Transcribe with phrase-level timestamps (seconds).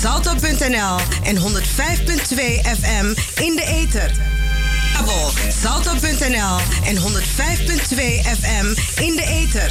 [0.00, 4.10] salto.nl en 105.2 FM in de ether.
[4.92, 9.70] Kabel salto.nl en 105.2 FM in de ether.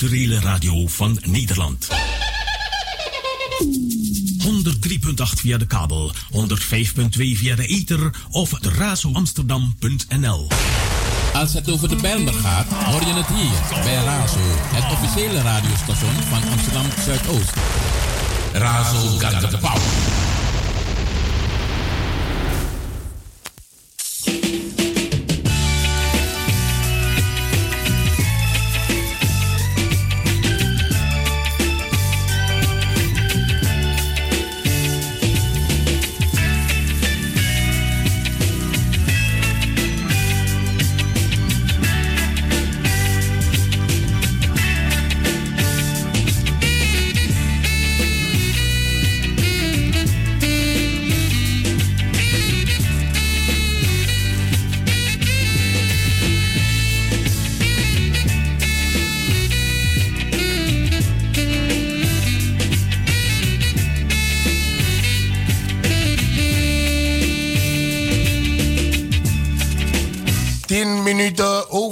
[0.00, 1.88] multiculturele radio van Nederland.
[4.38, 10.48] 103.8 via de kabel, 105.2 via de ether of razoamsterdam.nl.
[11.32, 14.38] Als het over de Bijlmer gaat, hoor je het hier bij Razo,
[14.74, 17.52] het officiële radiostation van Amsterdam Zuidoost.
[18.52, 20.17] Razo got the power.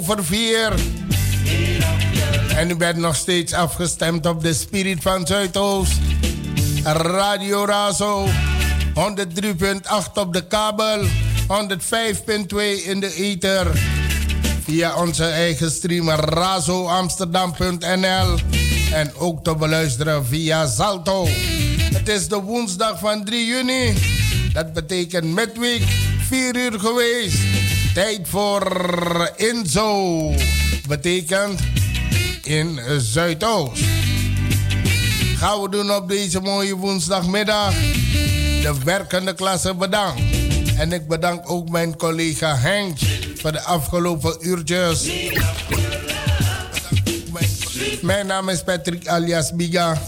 [0.09, 0.73] Over 4.
[2.55, 5.99] En u bent nog steeds afgestemd op de Spirit van Zuidoost.
[6.83, 8.25] Radio Razo.
[8.25, 8.31] 103.8
[10.13, 11.03] op de kabel.
[11.03, 11.09] 105.2
[12.85, 13.67] in de ether.
[14.63, 18.37] Via onze eigen stream razoamsterdam.nl.
[18.93, 21.27] En ook te beluisteren via Salto.
[21.93, 23.93] Het is de woensdag van 3 juni.
[24.53, 25.83] Dat betekent midweek
[26.29, 27.66] 4 uur geweest.
[27.97, 30.31] Tijd voor Inzo.
[30.87, 31.59] Betekent
[32.43, 33.83] in Zuidoost.
[35.37, 37.73] Gaan we doen op deze mooie woensdagmiddag.
[38.61, 40.21] De werkende klasse bedankt.
[40.77, 42.97] En ik bedank ook mijn collega Henk
[43.35, 45.09] voor de afgelopen uurtjes.
[48.01, 50.01] Mijn naam is Patrick alias Biga.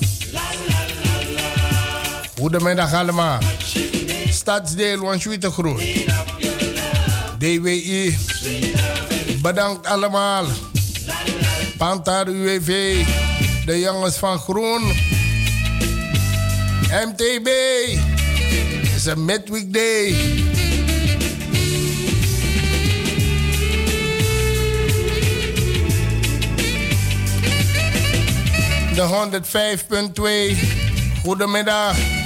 [2.39, 3.39] Goedemiddag allemaal.
[4.29, 5.19] Stadsdeel
[5.51, 5.79] Groen.
[7.39, 8.17] DWI.
[9.41, 10.45] Bedankt allemaal.
[11.77, 13.03] Pantar UWV.
[13.65, 14.81] De jongens van Groen.
[17.07, 17.49] MTB.
[18.83, 20.15] Het is een midweek day.
[28.95, 30.57] De 105.2.
[31.23, 32.18] Goedemiddag.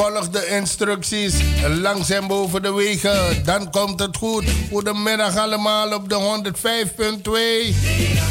[0.00, 1.34] Volg de instructies
[1.68, 3.44] langs en boven de wegen.
[3.44, 4.44] Dan komt het goed.
[4.70, 6.42] Goedemiddag allemaal op de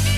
[0.04, 0.09] 105.2.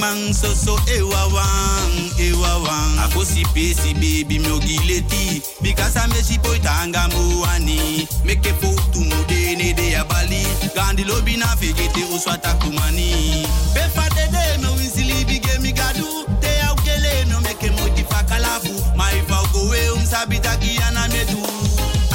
[0.00, 2.98] mang so so ewa wang ewa wang.
[3.04, 8.06] Akosi pesi baby mi ogileti bikasa meshi poitanga muani.
[8.24, 10.46] Meke fotu mudene de ya bali.
[10.74, 13.46] Gandi lobi na fegete uswata kumani.
[13.74, 16.06] Pefa dede me winsili bige mi gadu.
[16.40, 21.42] Te ya ukele no meke moti fakalafu maifa ukowe umsabita ki ana medu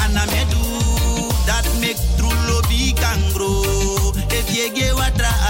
[0.04, 0.64] ana medu
[1.46, 3.64] that make true lobi kangro.
[4.54, 5.43] Diege watra ala mama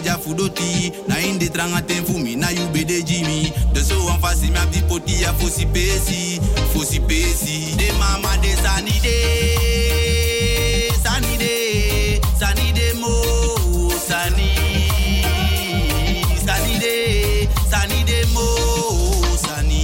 [0.00, 4.20] eja fudoti na inde tranga ten fumi na you be de jimi de so wan
[4.20, 6.40] fasi mi abdi poti ya fosi pesi
[6.72, 9.18] fosi pesi de mama de sani de.
[11.02, 12.20] Sani de.
[12.38, 13.39] Sani de mo
[14.10, 14.50] sani
[16.46, 16.94] sani de
[17.70, 18.46] sani de mo
[19.44, 19.82] sani.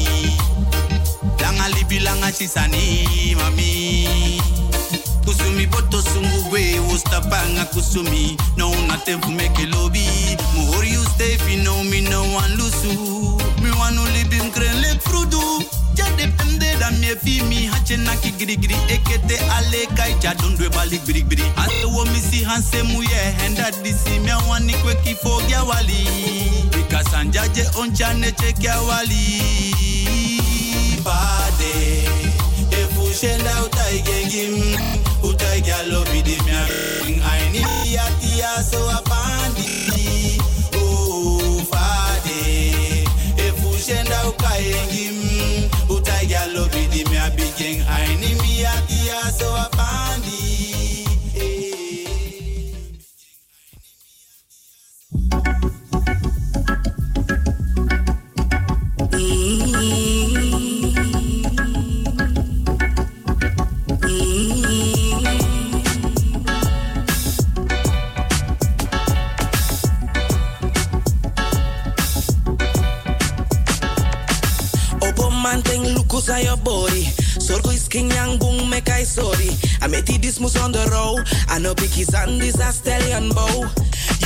[1.42, 2.84] Langa libi langa chisani
[3.38, 3.70] mami
[6.96, 8.36] posta banga kusumi.
[8.56, 10.08] No nothing for make a lobby.
[10.56, 13.36] More you stay fi no me no one lusu.
[13.60, 13.70] Me
[14.16, 15.40] live in kren lek frudu.
[15.94, 20.34] Ja depende da me fi mi hache na ki giri giri ekete ale kai ja
[20.34, 21.44] don dwe balik biri biri.
[21.56, 26.08] Ase wo mi si hanse muye henda disi me wani kwe ki fo gya wali.
[26.72, 29.74] Bika sanjaje oncha ne che gya wali.
[31.04, 32.25] Bade,
[33.16, 34.76] Shella out I can give
[35.24, 35.90] Out I can
[37.22, 39.56] I need a tia so I find
[40.74, 43.08] Oh, Fade
[43.38, 45.15] If you shella out I
[77.96, 79.48] king yang boom me kai sorry.
[79.80, 81.24] I met this mus on the road.
[81.48, 83.64] I know biggie zandis a stallion bow.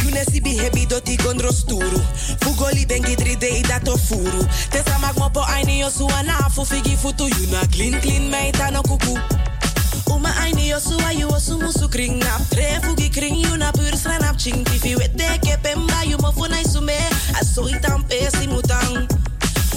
[0.02, 2.02] You ne si bi hebi doti gondro sturu.
[2.42, 4.42] Fugoli dri dei dato furu.
[4.70, 7.30] Tesa mag mopo aini yo su anafu figi futu.
[7.30, 9.14] You na clean clean meita no kuku.
[10.10, 12.42] Uma aini yo su ayu osu musu kring nap.
[12.50, 14.64] Tre fugi kring you na pur sranap ching.
[14.64, 16.98] Tifi wete ke pemba you mo funai sume.
[17.38, 19.06] Aso itam pesi mutang.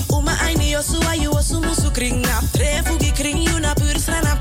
[0.09, 2.43] Uma aini yo su ayu osu musu kring nap.
[2.53, 3.72] Tre fugi kring you na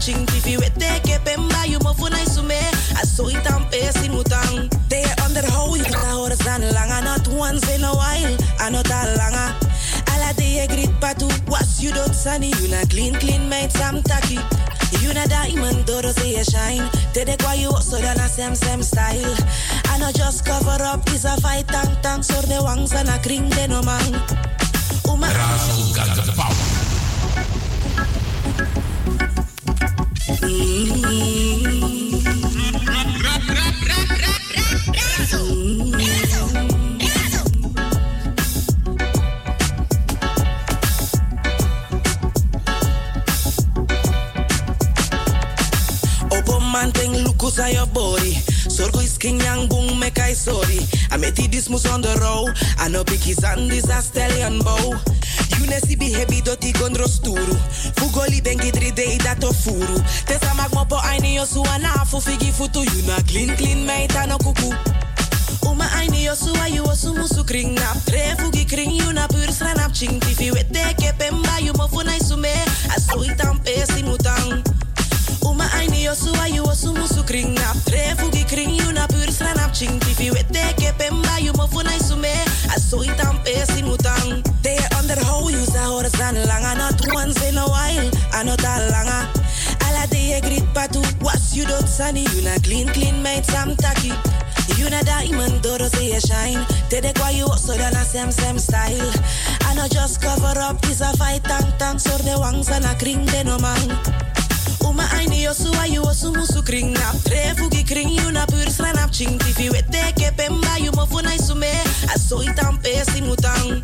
[0.04, 0.26] ching.
[0.26, 2.58] Tifi wete ke pemba you mo funai sume.
[2.98, 4.68] Aso itam pesi mutang.
[4.88, 7.04] They underhold you ta horas dan langa.
[7.04, 8.36] Not once in a while.
[8.60, 9.54] Ano ta langa.
[10.12, 11.28] Ala de ye grit patu.
[11.48, 12.50] Was you don't sunny.
[12.60, 14.38] You na clean clean made some tacky.
[15.00, 16.86] You na diamond, doro say you shine.
[17.14, 19.36] Tede kwa you so dan a same same style.
[19.86, 22.22] I know just cover up is a fight tang tang.
[22.22, 24.12] So the wangs and a kring de no man.
[25.06, 27.61] Uma Razo Gargapau.
[51.12, 52.56] I met this mus on the road.
[52.78, 55.21] I know biggie zandis a stallion bow.
[55.62, 57.56] You ne si bi hebi doti gondro sturu.
[57.94, 60.02] Fugoli bengi dri dei dato furu.
[60.26, 62.82] Tesa mag mopo aini yo su anafu figi futu.
[62.82, 64.74] You na clean clean meita no kuku.
[65.62, 67.96] Uma aini yo su ayu osu musu kring nap.
[68.04, 70.18] Tre fugi kring you na pur sranap ching.
[70.18, 72.52] Tifi wete ke pemba you mo funai sume.
[72.90, 74.64] Aso itam pesi mutang.
[75.46, 77.76] Uma aini yo su ayu osu musu kring nap.
[77.84, 80.00] Tre fugi kring you na pur sranap ching.
[80.00, 82.34] Tifi wete ke pemba you mo funai sume.
[86.34, 86.76] Langa.
[86.76, 88.10] Not once in a while.
[88.34, 89.28] Ano ta langa.
[89.86, 91.00] Ala de ye grit patu.
[91.22, 92.26] Was you don't sunny.
[92.34, 94.12] You na clean clean made some tacky.
[94.78, 96.64] You na diamond, doro say you shine.
[96.88, 99.12] Tede kwa you so dan a same style.
[99.62, 101.98] I know just cover up is a fight tang tang.
[101.98, 103.90] So the wangs and a kring de no man.
[104.80, 107.16] Uma aini yo su ayu osu musu kring nap.
[107.24, 109.38] Tre kring you na pur sranap ching.
[109.38, 111.72] Tifi wete ke pemba you mo funai sume.
[112.14, 113.82] Aso itam pesi mutang.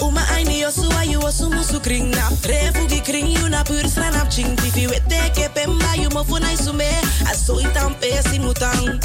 [0.00, 2.32] Uma aini yo su ayu osu musu kring nap.
[2.42, 4.56] Tre fugi kring you na pur sranap ching.
[4.56, 6.88] Tifi wete ke pemba you mo funai sume.
[7.26, 9.00] Aso itam pesi mutang.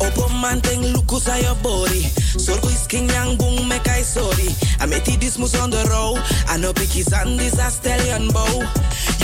[0.00, 2.02] Opo man ting lukus je body.
[2.36, 4.48] Zorgo is king yang boom me kai sorry.
[4.80, 6.20] I met this mus on the road.
[6.48, 8.62] I know biggie zandis a stallion bow.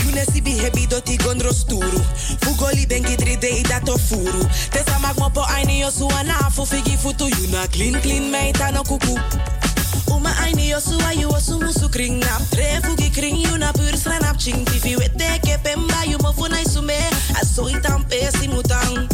[0.05, 2.00] You ne si bi hebi doti gondro sturu.
[2.41, 4.47] Fugoli bengi dri dei dato furu.
[4.71, 7.27] Tesa mag mopo aini yo su anafu figi futu.
[7.29, 9.19] You na clean clean meita no kuku.
[10.11, 14.37] uma aini yosu ayu osu musu kring nam trefu gi kring yu na pur sranap
[14.38, 14.64] ching.
[14.64, 16.99] Tifi wete ke pemba yu mo funai sume.
[17.40, 19.09] Asoi tampe simutang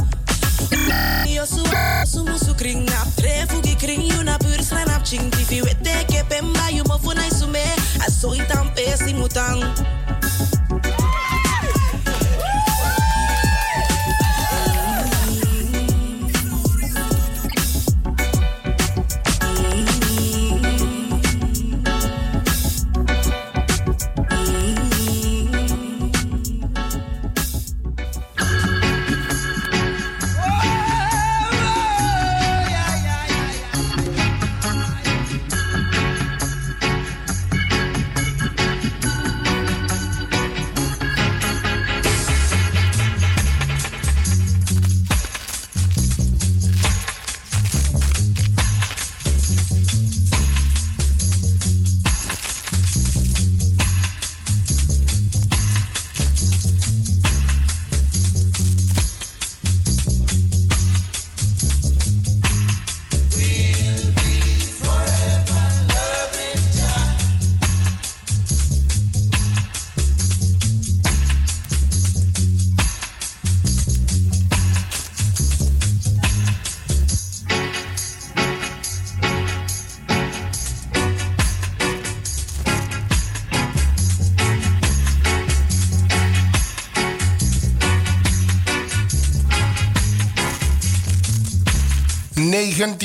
[1.27, 1.63] yosu
[2.03, 5.31] osu musu kring nam trefu gi kring yu na pur sranap ching.
[5.31, 7.65] Tifi wete ke pemba yu mo funai sume.
[8.07, 8.41] Asoi
[8.97, 9.61] simutang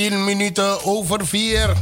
[0.01, 1.75] 10 minuten over 4.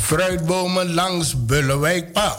[0.00, 2.38] Fruitbomen langs Bullenwijkpad.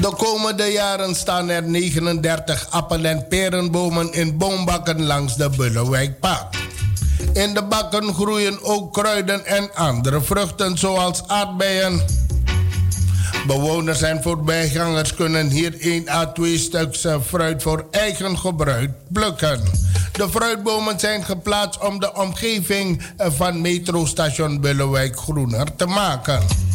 [0.00, 6.55] De komende jaren staan er 39 appel- en perenbomen in boombakken langs de Bullenwijkpad.
[7.36, 12.02] In de bakken groeien ook kruiden en andere vruchten zoals aardbeien.
[13.46, 19.60] Bewoners en voorbijgangers kunnen hier 1 à 2 stuks fruit voor eigen gebruik plukken.
[20.12, 26.65] De fruitbomen zijn geplaatst om de omgeving van metrostation Bullenwijk groener te maken.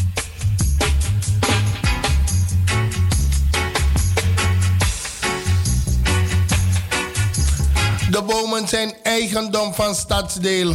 [8.66, 10.74] Zijn eigendom van stadsdeel.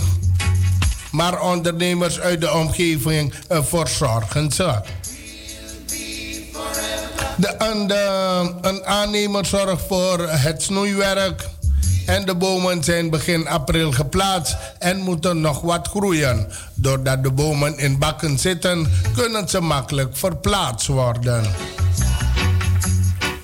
[1.10, 4.80] Maar ondernemers uit de omgeving uh, verzorgen ze.
[7.36, 11.48] De, de, een aannemer zorgt voor het snoeiwerk.
[12.06, 16.48] En de bomen zijn begin april geplaatst en moeten nog wat groeien.
[16.74, 21.44] Doordat de bomen in bakken zitten, kunnen ze makkelijk verplaatst worden.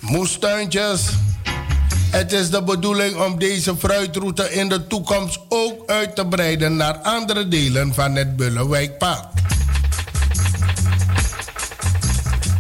[0.01, 1.03] Moestuintjes
[2.13, 6.95] het is de bedoeling om deze fruitroute in de toekomst ook uit te breiden naar
[6.95, 9.29] andere delen van het Bullenwijkpad.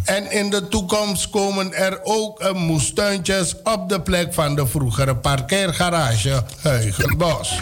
[0.04, 6.44] En in de toekomst komen er ook moestuintjes op de plek van de vroegere parkeergarage
[6.62, 7.58] Huigenbos.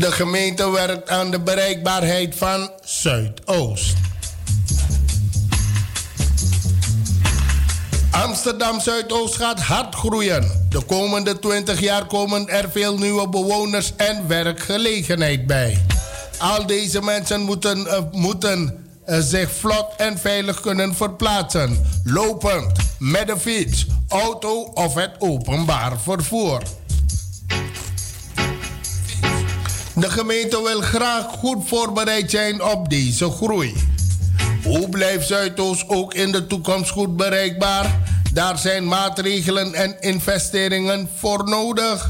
[0.00, 3.94] De gemeente werkt aan de bereikbaarheid van Zuidoost.
[8.10, 10.66] Amsterdam Zuidoost gaat hard groeien.
[10.68, 15.82] De komende 20 jaar komen er veel nieuwe bewoners en werkgelegenheid bij.
[16.38, 21.86] Al deze mensen moeten, uh, moeten uh, zich vlot en veilig kunnen verplaatsen.
[22.04, 26.62] Lopend, met de fiets, auto of het openbaar vervoer.
[29.94, 33.74] De gemeente wil graag goed voorbereid zijn op deze groei.
[34.64, 37.98] Hoe blijft Zuidoost ook in de toekomst goed bereikbaar?
[38.32, 42.08] Daar zijn maatregelen en investeringen voor nodig.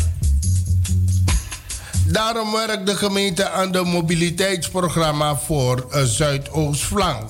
[2.07, 7.29] Daarom werkt de gemeente aan de mobiliteitsprogramma voor Zuidoostflank.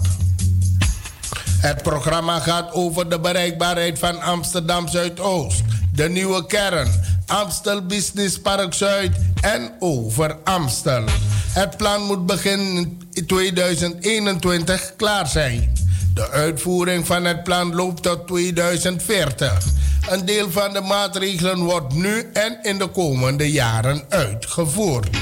[1.61, 5.63] Het programma gaat over de bereikbaarheid van Amsterdam Zuidoost,
[6.01, 6.89] de nieuwe kern,
[7.27, 9.11] Amstel Business Park Zuid
[9.41, 11.05] en over Amstel.
[11.53, 15.73] Het plan moet begin 2021 klaar zijn.
[16.15, 19.65] De uitvoering van het plan loopt tot 2040.
[20.09, 25.17] Een deel van de maatregelen wordt nu en in de komende jaren uitgevoerd.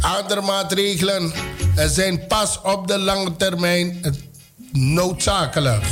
[0.00, 1.32] Andere maatregelen
[1.76, 4.00] zijn pas op de lange termijn
[4.72, 5.84] noodzakelijk.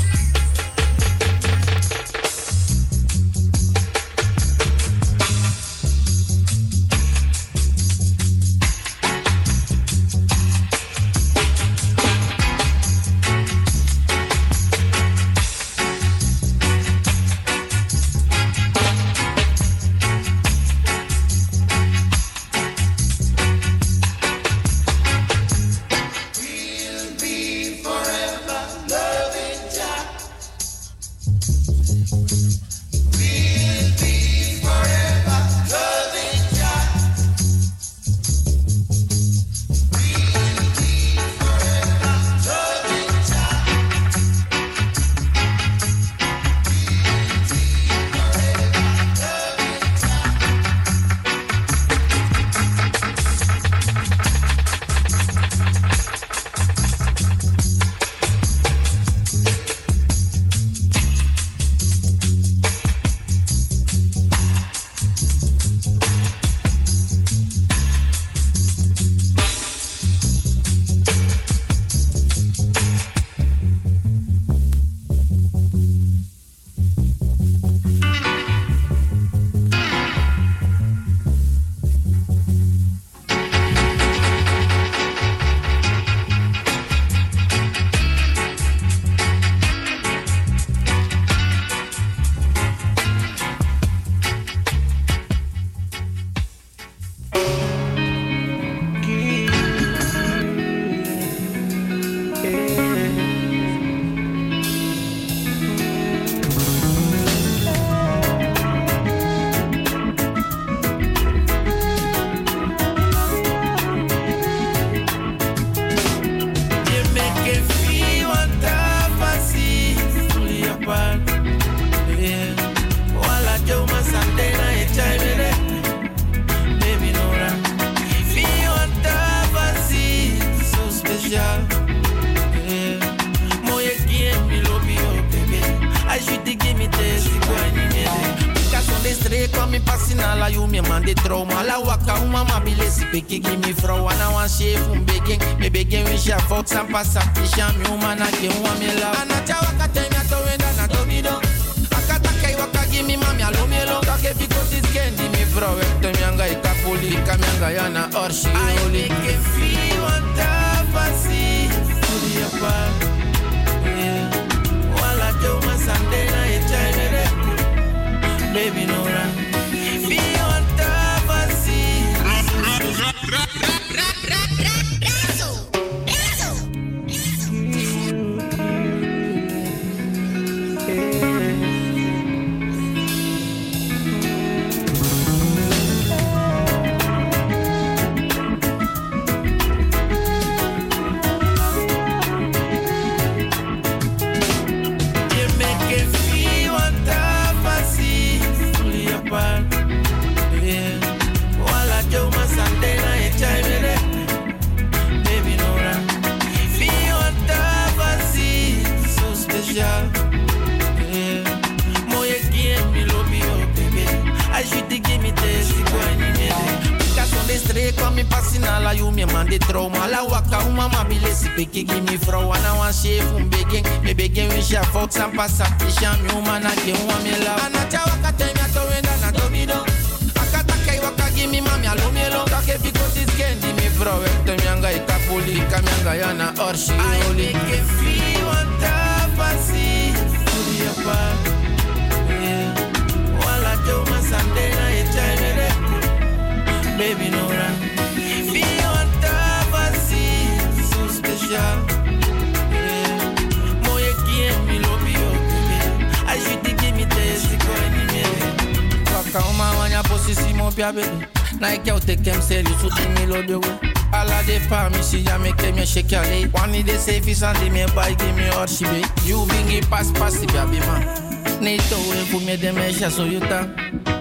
[263.31, 267.21] Ala de pa mi si ya me ke mi shake your leg Wani de say
[267.21, 269.05] fi sandi me buy give me hot she be.
[269.25, 273.25] You bingi pass pass bi man Nee to we fu me de me sha so
[273.25, 273.69] you ta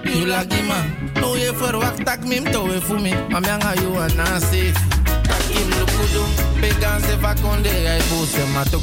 [0.06, 3.14] You lagi man No ye verwacht tak mim to we fu me.
[3.30, 4.78] Ma mi anga you an na safe.
[5.26, 6.24] Takim lukudu
[6.62, 8.78] Pegan se va konde Ai buse ma to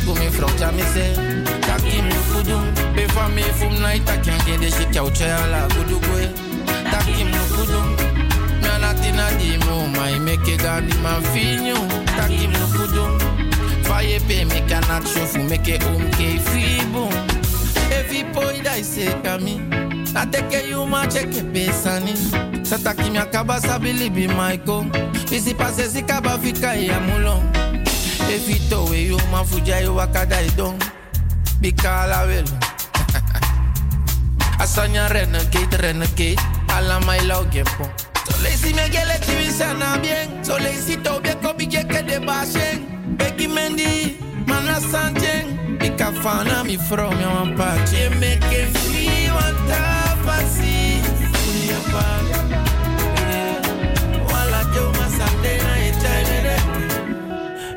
[0.72, 1.14] mi se
[1.62, 2.58] Takim lukudu
[2.96, 6.28] Be fa me fum na ita kyan gen de shik yaw che ala kudu kwe
[6.90, 8.05] Takim lukudu
[9.06, 11.78] Mina tina di mo mai meke gandi man finyo
[12.18, 13.06] Takim lukudu
[13.86, 17.06] Faye pe me cannot shofu meke umke fibu
[17.90, 19.62] Evi poi dai se kami
[20.12, 22.14] Na teke you ma cheke pesani
[22.66, 24.84] Sata kimi akaba sabili bi maiko
[25.30, 27.38] Isi pase si kaba fika ya mulo
[28.26, 30.82] Evi to we you ma fuja you wakada idong
[31.62, 32.58] Bikala welo
[34.58, 36.40] Asanya renegade renegade.
[36.74, 37.86] Ala my love gempo
[38.26, 40.44] So lazy me gele tiwi sana bien.
[40.44, 46.64] So lazy to be ko bi ke de bashen Becky Mendy Mana Sanjeng Ika fana
[46.64, 51.00] mi vrouw mi wan pat Je make it feel one time I see
[51.32, 52.26] Fully apart
[53.30, 54.26] Yeah.
[54.30, 56.56] Wala jo masandena e chai mere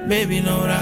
[0.10, 0.82] Baby no ra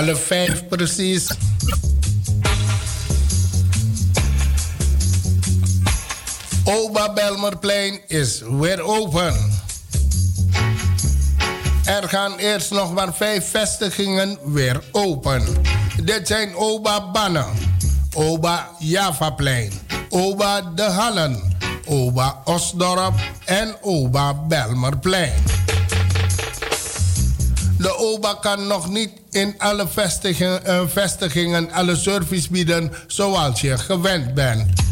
[0.00, 1.26] Alle vijf precies.
[6.64, 9.34] Oba Belmerplein is weer open.
[11.84, 15.42] Er gaan eerst nog maar vijf vestigingen weer open.
[16.04, 17.46] Dit zijn Oba Bannen,
[18.14, 19.72] Oba Javaplein,
[20.08, 25.59] Oba De Hallen, Oba Osdorp en Oba Belmerplein.
[27.80, 33.78] De OBA kan nog niet in alle vestigingen, eh, vestigingen alle service bieden zoals je
[33.78, 34.89] gewend bent.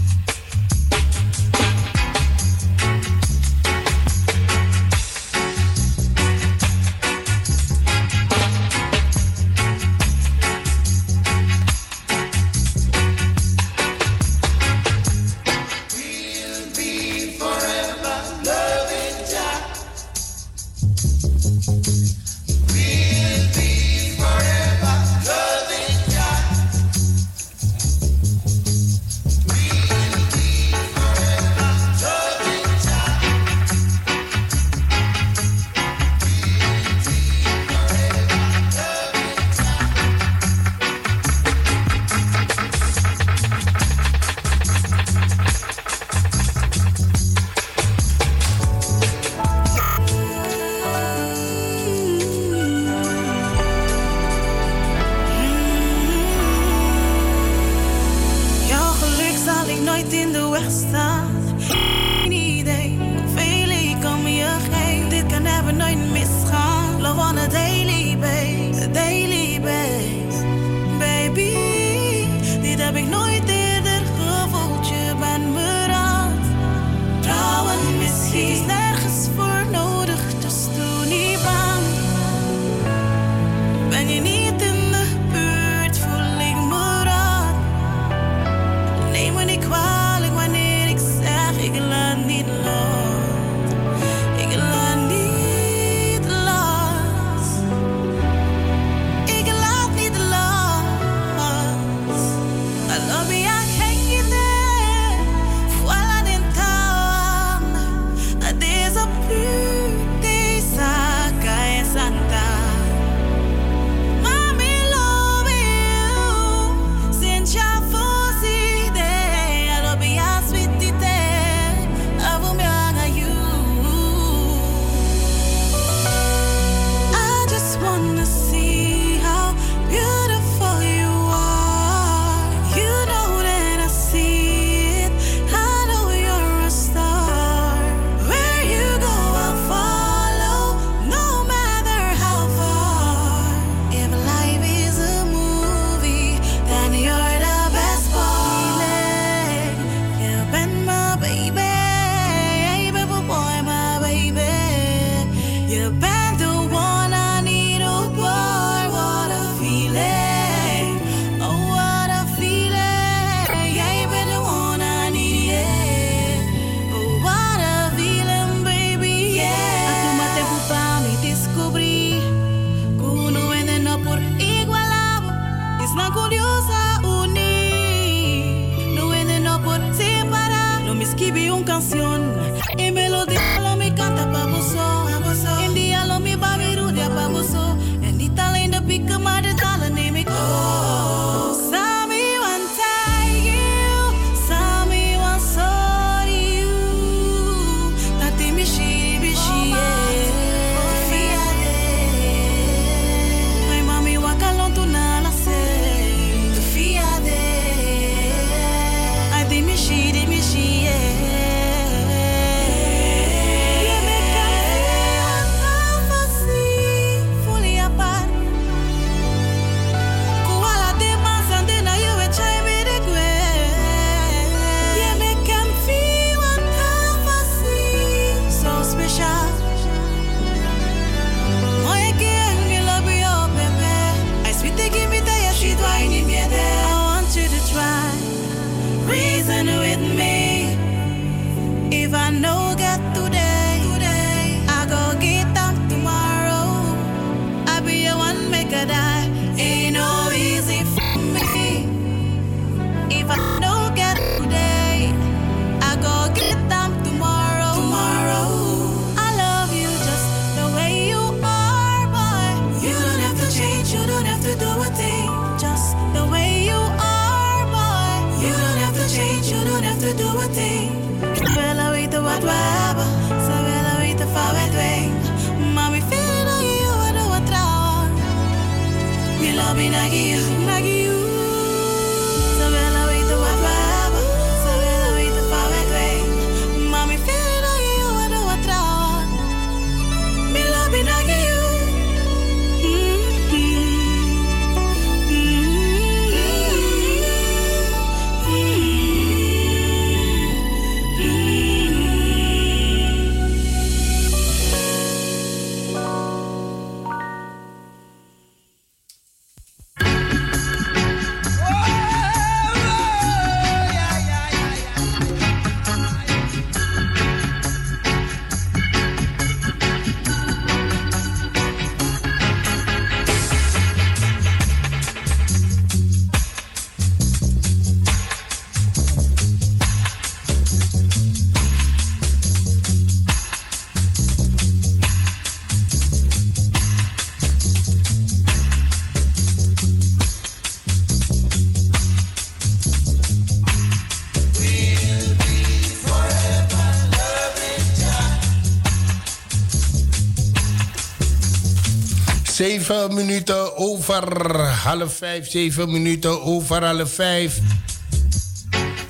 [352.88, 355.50] Zeven minuten over half vijf.
[355.50, 357.58] Zeven minuten over half vijf.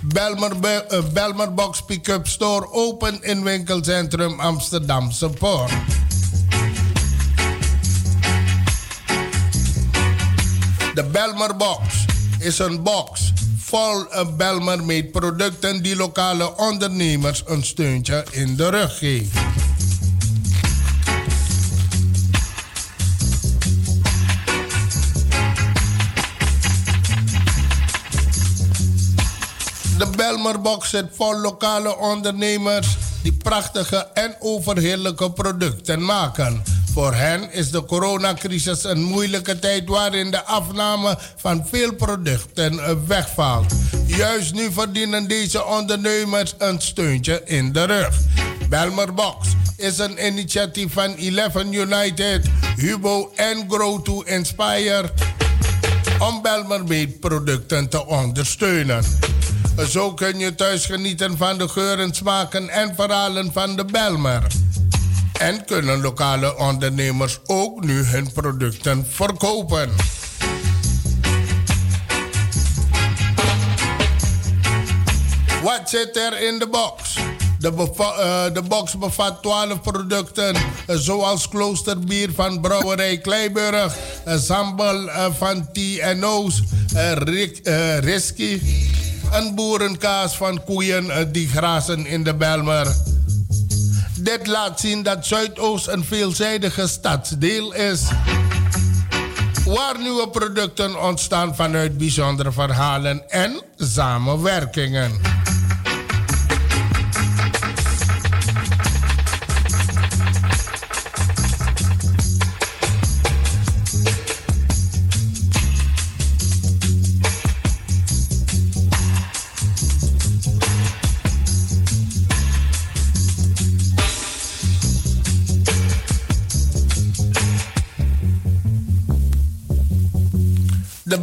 [0.00, 5.70] Belmer, Be- eh, Belmer Box Pick-up Store open in winkelcentrum Amsterdamse Poort.
[10.94, 12.04] De Belmer Box
[12.38, 14.06] is een box vol
[14.36, 19.37] Belmer made producten die lokale ondernemers een steuntje in de rug geven.
[30.28, 36.62] De Belmerbox zit vol lokale ondernemers die prachtige en overheerlijke producten maken.
[36.92, 43.74] Voor hen is de coronacrisis een moeilijke tijd waarin de afname van veel producten wegvalt.
[44.06, 48.16] Juist nu verdienen deze ondernemers een steuntje in de rug.
[48.68, 55.10] Belmerbox is een initiatief van 11 United, Hubo en Grow to Inspire
[56.18, 59.04] om Belmer Meat producten te ondersteunen.
[59.86, 64.42] Zo kun je thuis genieten van de geuren, smaken en verhalen van de Belmer.
[65.38, 69.90] En kunnen lokale ondernemers ook nu hun producten verkopen.
[75.62, 77.16] Wat zit er in de box?
[77.58, 85.08] De, eh, de box bevat 12 producten, eh, zoals kloosterbier van brouwerij Kleiburg, uh, sambal
[85.38, 86.62] van T&O's,
[88.00, 88.60] Risky,
[89.32, 92.96] een boerenkaas van koeien eh, die grazen in de Belmer.
[94.16, 98.02] Dit laat zien dat Zuidoost een veelzijdige stadsdeel is.
[99.64, 105.37] Waar nieuwe producten ontstaan vanuit bijzondere verhalen en samenwerkingen.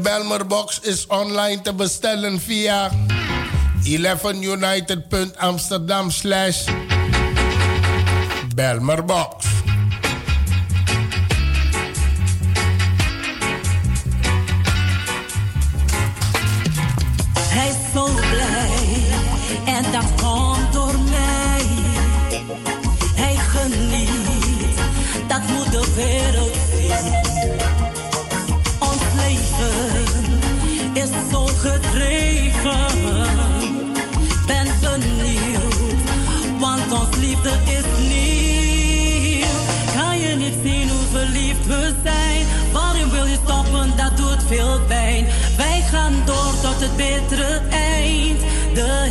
[0.05, 2.91] Belmerbox is online te bestellen via
[3.83, 6.63] 11united.amsterdam slash
[8.55, 9.44] Belmerbox.
[46.85, 48.39] Het betere eind.
[48.73, 49.04] De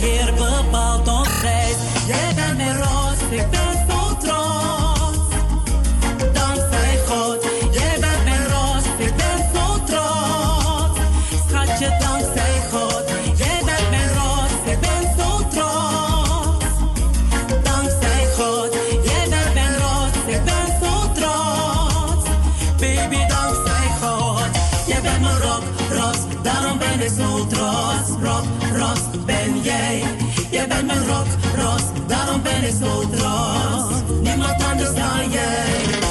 [30.75, 34.03] Bent mijn rock, ros, daarom ben ik zo trots.
[34.23, 36.04] Niemand anders dan jij.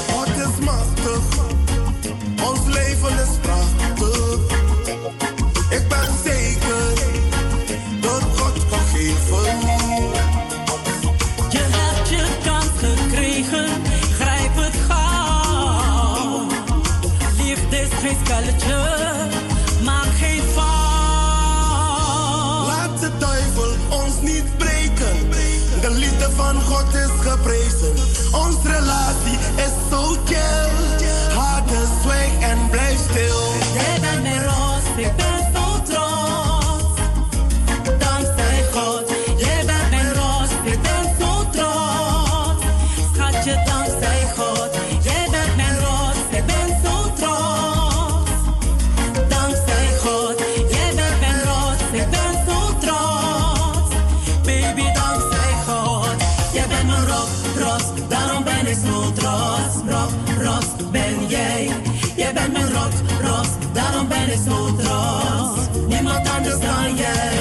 [63.74, 65.62] Daarom ben ik zo trots.
[65.88, 67.40] Niemand anders dan jij.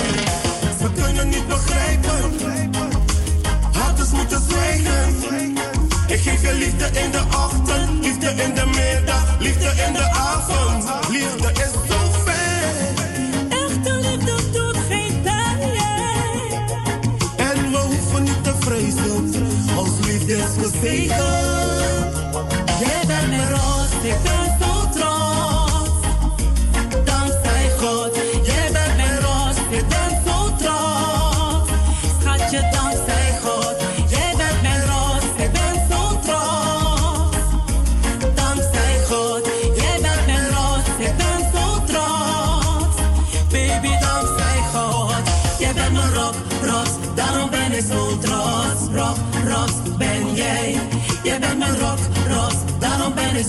[0.78, 2.34] Ze kunnen niet begrijpen.
[3.72, 5.14] Haters moeten zwijgen.
[6.06, 8.71] Ik geef je liefde in de ochtend, liefde in de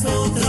[0.04, 0.43] daarom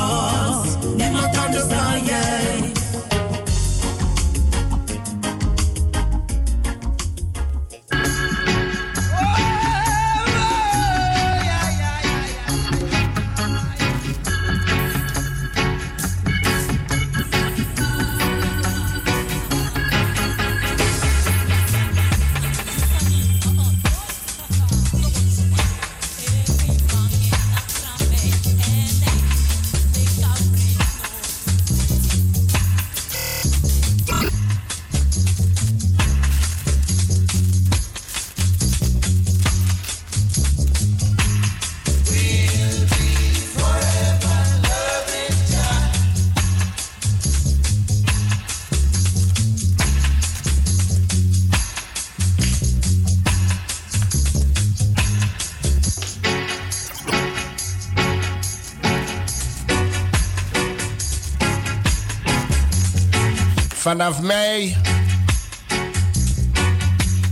[64.05, 64.77] Vanaf mei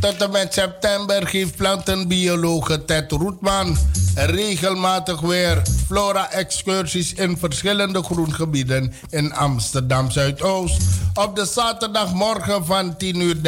[0.01, 3.77] tot en met september geeft plantenbiologe Ted Roetman
[4.15, 10.83] regelmatig weer flora-excursies in verschillende groengebieden in Amsterdam Zuidoost.
[11.15, 13.41] Op de zaterdagmorgen van 10.30 uur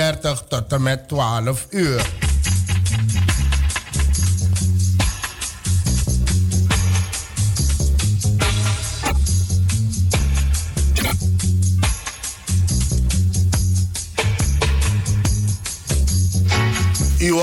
[0.48, 2.23] tot en met 12 uur.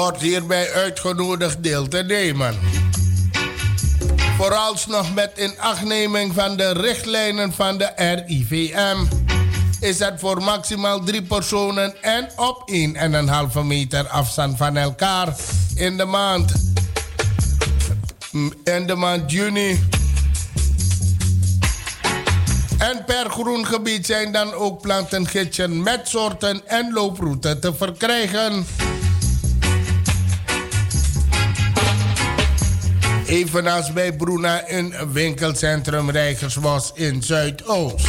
[0.02, 2.56] Wordt hierbij uitgenodigd deel te nemen.
[4.38, 8.98] Vooralsnog met inachtneming van de richtlijnen van de RIVM
[9.80, 12.72] is het voor maximaal drie personen en op
[13.56, 15.36] 1,5 meter afstand van elkaar
[15.76, 16.52] in de maand.
[18.64, 19.80] In de maand juni.
[22.78, 28.66] En per groengebied zijn dan ook plantengidsen met soorten en looproute te verkrijgen.
[33.32, 38.08] Evenals bij Bruna in winkelcentrum Rijgersbos in Zuidoost.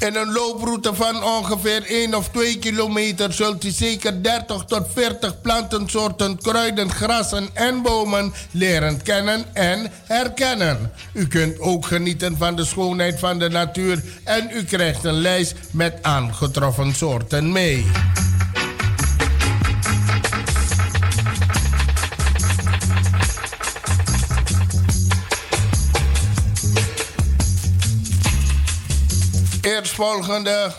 [0.00, 5.40] In een looproute van ongeveer 1 of 2 kilometer zult u zeker 30 tot 40
[5.40, 10.92] plantensoorten, kruiden, grassen en bomen leren kennen en herkennen.
[11.12, 15.54] U kunt ook genieten van de schoonheid van de natuur en u krijgt een lijst
[15.72, 17.86] met aangetroffen soorten mee.
[29.80, 30.72] Eerstvolgende.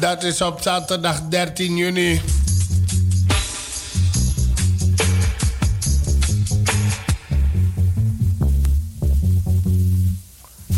[0.00, 2.20] Dat is op zaterdag 13 juni.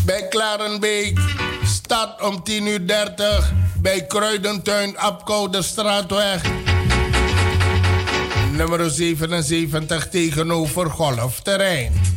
[0.05, 1.19] Bij Klarenbeek.
[1.65, 6.43] Start om 10.30 uur 30 bij Kruidentuin Apkoude Straatweg.
[8.53, 12.14] Nummer 77 tegenover Golfterrein.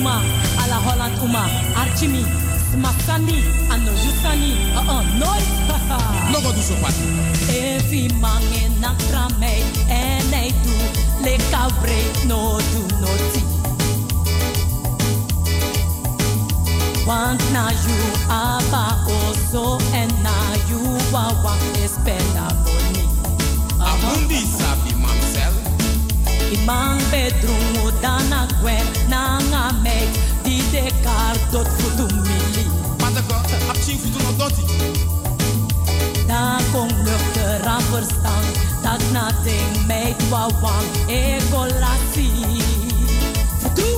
[0.01, 0.23] Uma,
[0.63, 1.45] ala Holland Uma,
[1.77, 2.25] Archimi,
[2.73, 5.45] Smakani, ano Yusani, uh uh, nooit.
[6.33, 6.95] Logo do sopat.
[7.53, 10.73] Evi mange na tramei, en ei du,
[11.23, 13.45] le kavre, no du noti.
[17.07, 20.33] Want na you aba oso, en na
[20.71, 20.81] you
[21.13, 23.05] wawa espenda money.
[23.79, 25.00] Amundi sabi.
[26.51, 30.11] Imang bedroom dana gwen na nga meid
[30.43, 32.67] di de kar tot futu mili.
[32.99, 33.39] Matako,
[33.71, 34.67] apching futu no doti.
[36.27, 38.51] Da kong nuchter aan verstand
[38.83, 42.31] dat nothing meid wawang egolati.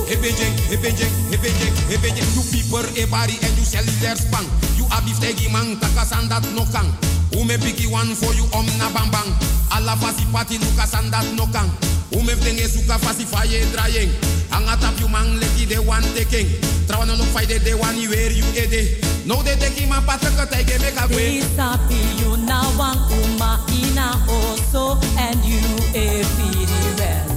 [0.05, 2.29] Hebejeng, hebejeng, hebejeng, hebejeng.
[2.37, 4.45] You people e bari and you sell their spang.
[4.77, 6.93] You abif tegi man takasan dat no kang.
[7.33, 9.29] Ume piki one for you om na bang bang.
[9.73, 11.65] Alla fasi pati lukasan dat no kang.
[12.13, 14.11] Ume vdenge suka fasi faye drying.
[14.51, 16.47] Anga tap you man leki de one taking.
[16.87, 18.97] Trawa no look fight de one you you ede.
[19.25, 21.41] No de teki man patraka tege meka gwe.
[21.41, 25.61] Isapi you na wang uma ina oso and you
[25.93, 26.67] e firi
[26.99, 27.29] well.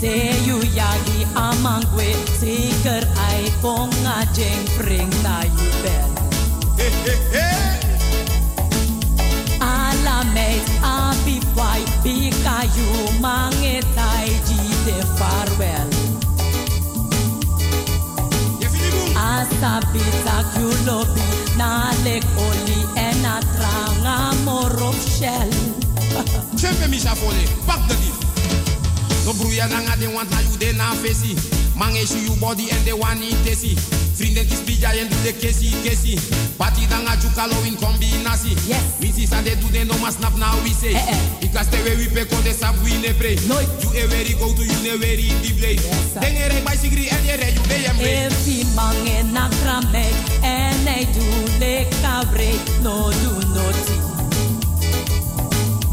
[0.00, 0.14] Te
[0.46, 6.10] you yagi amangwe zeker ai konga jeng bring na you bel.
[10.22, 12.90] Ala meid abi wai bika you
[13.22, 15.90] mangetai ji de farewell.
[19.18, 22.24] Asabi tak you lobby na lek
[22.96, 25.50] en a tranga morop shell.
[26.56, 28.18] Chepe mi shafole, pak de dief.
[29.24, 31.61] No bruya nanga de want na you de na fesi.
[31.82, 33.74] Mange shi you body and de one in tesi.
[34.14, 36.14] Vrienden kies bija en doe de kesi kesi.
[36.56, 38.54] Party danga jukalo in combinatie.
[38.70, 38.82] Yes.
[39.00, 40.94] Misi sa de do de no mas snap now we say.
[40.94, 41.18] Eh, eh.
[41.40, 43.34] Because te we we pe kon de sap we ne pray.
[43.50, 43.66] Nooit.
[43.82, 45.74] You e very go to you ne very deep play.
[45.74, 46.20] Yes, sir.
[46.20, 48.10] Dengere by sigri en je re you de yemre.
[48.30, 49.50] Evi mange na
[50.42, 51.26] en ei du
[51.58, 52.52] le kabre
[52.82, 53.96] no do noti.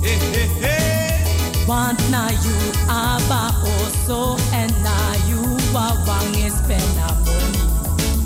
[0.05, 1.65] Hey, hey, hey.
[1.65, 4.97] Want na you aba oso en na
[5.29, 7.59] you wawang espena money.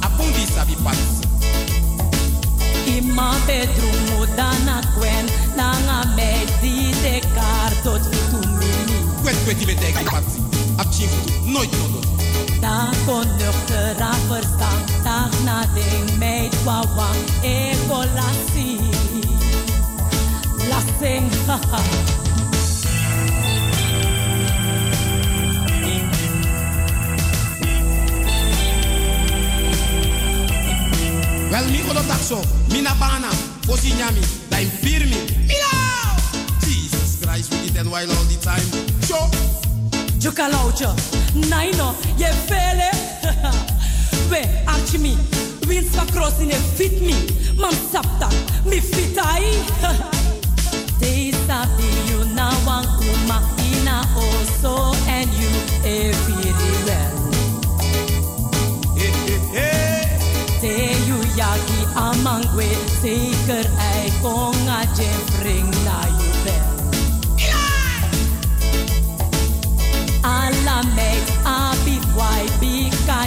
[0.02, 0.76] Apundi sabi
[31.54, 32.42] Wel mi odo takso,
[32.72, 33.30] mi na bana,
[33.68, 35.18] fosi nyami, da im firmi.
[35.46, 36.18] Milau!
[36.66, 38.66] Jesus Christ, we eat and while all the time.
[39.06, 39.30] Show!
[40.18, 40.96] Juka laucha,
[41.50, 42.90] naino, je vele.
[44.32, 44.42] We,
[44.74, 45.16] archimi,
[45.68, 47.14] wins va cross in a fit me.
[47.56, 48.30] Man sapta,
[48.66, 49.46] mi fit ai.
[51.00, 55.52] They sabi you na wang uma ina oso and you
[55.86, 56.50] every
[56.88, 57.20] well.
[58.98, 61.03] Hey, hey, hey.
[61.38, 62.68] Yagi amangwe,
[63.02, 66.68] zeker ei konga jen bring na you bel.
[70.24, 73.22] Alla meid abi wai bika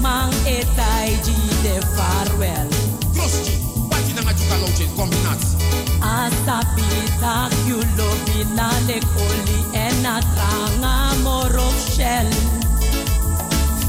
[0.00, 2.70] mang etai ji de farewell.
[3.14, 3.54] Krosji,
[3.90, 5.56] pati na nga juka lauche, combinatie.
[6.00, 6.88] Asabi
[7.20, 10.94] tak you lobi na le koli en a tranga
[11.24, 12.30] morok shell.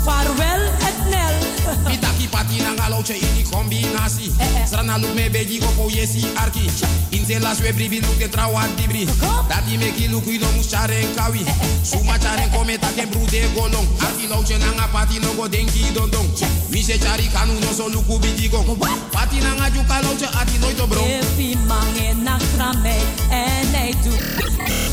[0.05, 2.01] Farewell et nel.
[2.33, 4.33] Pati na nga lauche in die combinatie.
[4.39, 4.97] Eh, eh.
[4.97, 6.65] Look me beji opo yesi arki.
[7.11, 9.05] In se las we bribi de trawa dibri.
[9.47, 11.45] Dati me ki look ino musharen kawi.
[11.83, 13.87] Suma charen kome take brude golong.
[14.01, 16.27] Arki lauche na nga pati no go denki dondong.
[16.71, 18.65] Mi se chari kanu no so luku bidi gong.
[19.11, 21.01] Pati na nga juka lauche ati noito bro.
[21.05, 22.97] Efi mange na krame
[23.29, 24.11] en ei du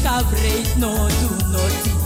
[0.03, 2.00] kavreit no du noti.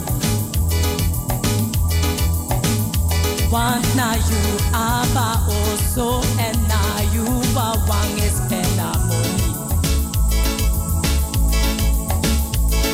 [3.51, 6.82] Want na you aba oso en na
[7.14, 9.53] you wawang espena money.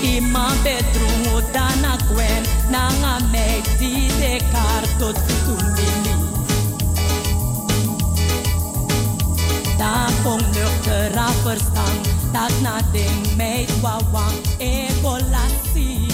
[0.03, 1.97] Ima bedroom o dana
[3.81, 6.15] die de kaart tot fitumili.
[9.79, 16.10] Daar kom nuchter aan verstand, dat na ding meid wawang egolassie.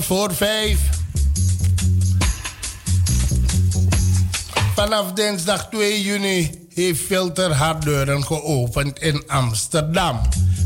[0.00, 0.78] Voor vijf.
[4.74, 10.20] Vanaf dinsdag 2 juni heeft Filter haar deuren geopend in Amsterdam.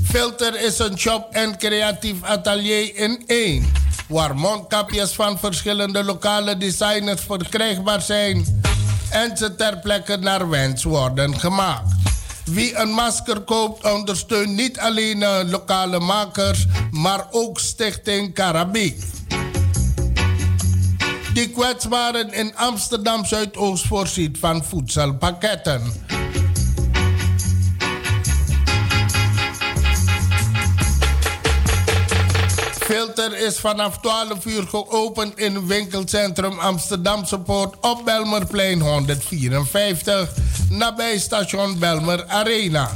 [0.05, 3.73] Filter is een shop en creatief atelier in één.
[4.09, 8.63] Waar mondkapjes van verschillende lokale designers verkrijgbaar zijn.
[9.11, 11.96] En ze ter plekke naar wens worden gemaakt.
[12.51, 19.03] Wie een masker koopt, ondersteunt niet alleen uh, lokale makers, maar ook Stichting Carabiek.
[21.35, 25.83] Die kwetsbaren in Amsterdam Zuidoost voorziet van voedselpakketten.
[32.87, 40.31] Filter is vanaf 12 uur geopend in winkelcentrum Amsterdamse Poort op Belmerplein 154,
[40.71, 42.91] nabij station Belmer Arena.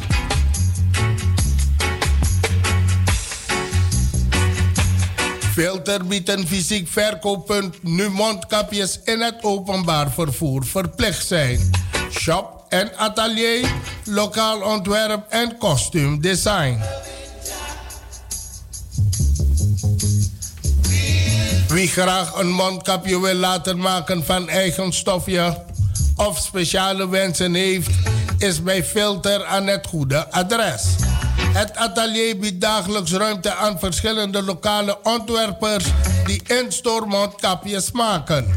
[5.53, 11.71] Filter biedt een fysiek verkooppunt nu mondkapjes in het openbaar vervoer verplicht zijn.
[12.11, 13.71] Shop en atelier,
[14.05, 16.79] lokaal ontwerp en kostuumdesign.
[21.71, 25.65] Wie graag een mondkapje wil laten maken van eigen stofje
[26.17, 27.91] of speciale wensen heeft,
[28.39, 30.85] is bij Filter aan het goede adres.
[31.53, 35.85] Het atelier biedt dagelijks ruimte aan verschillende lokale ontwerpers
[36.25, 38.55] die in-store mondkapjes maken.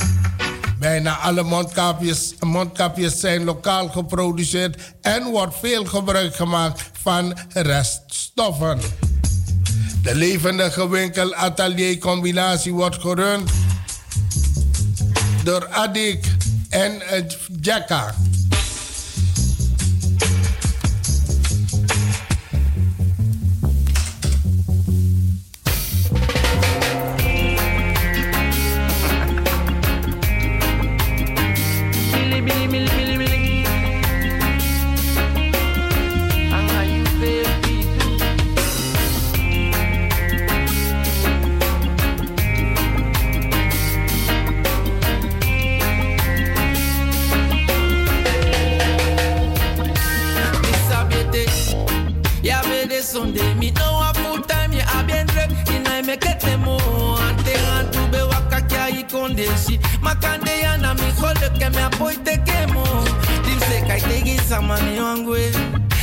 [0.80, 8.80] Bijna alle mondkapjes, mondkapjes zijn lokaal geproduceerd en wordt veel gebruik gemaakt van reststoffen.
[10.04, 13.52] De levendige winkel-atelier-combinatie wordt gerund
[15.44, 16.26] door Adik
[16.70, 17.02] en
[17.62, 18.16] Jacka.
[59.14, 62.84] Kya i konde shi, makande ya na mi khole ke me apoy te kemo,
[63.46, 65.52] dim se kai tegi samani wangwe,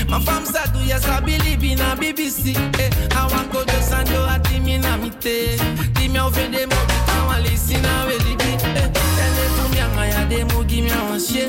[0.09, 4.97] ma fam sa du ya sabili bina BBC, eh, awako do sando ati mi na
[4.97, 5.57] mite,
[5.95, 10.25] di mi ofende mo bi kawali sina weli bi, eh, tele tu mi anga ya
[10.27, 11.47] de mo gi mi awashe,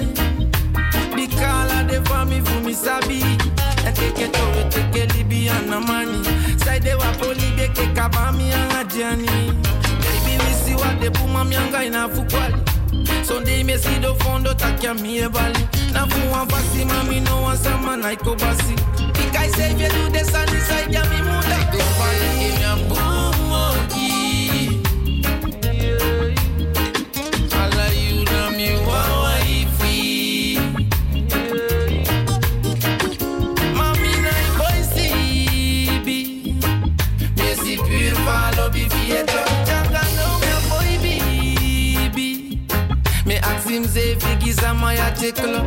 [1.16, 3.22] bi kala de fami fu mi sabi,
[3.86, 6.24] and take it over, take it Libyan money.
[6.58, 7.52] Side they were poli
[10.82, 10.82] beke kabami anga jani.
[10.82, 13.26] Baby we see what the puma mianga ina fukwali.
[13.26, 15.68] Sunday me see the fondo takia mi ebali.
[15.94, 18.76] Na fu wan fasi mami no wan sama na iko basi.
[19.14, 20.12] Ikai say if you
[44.72, 45.64] ya maya tekelo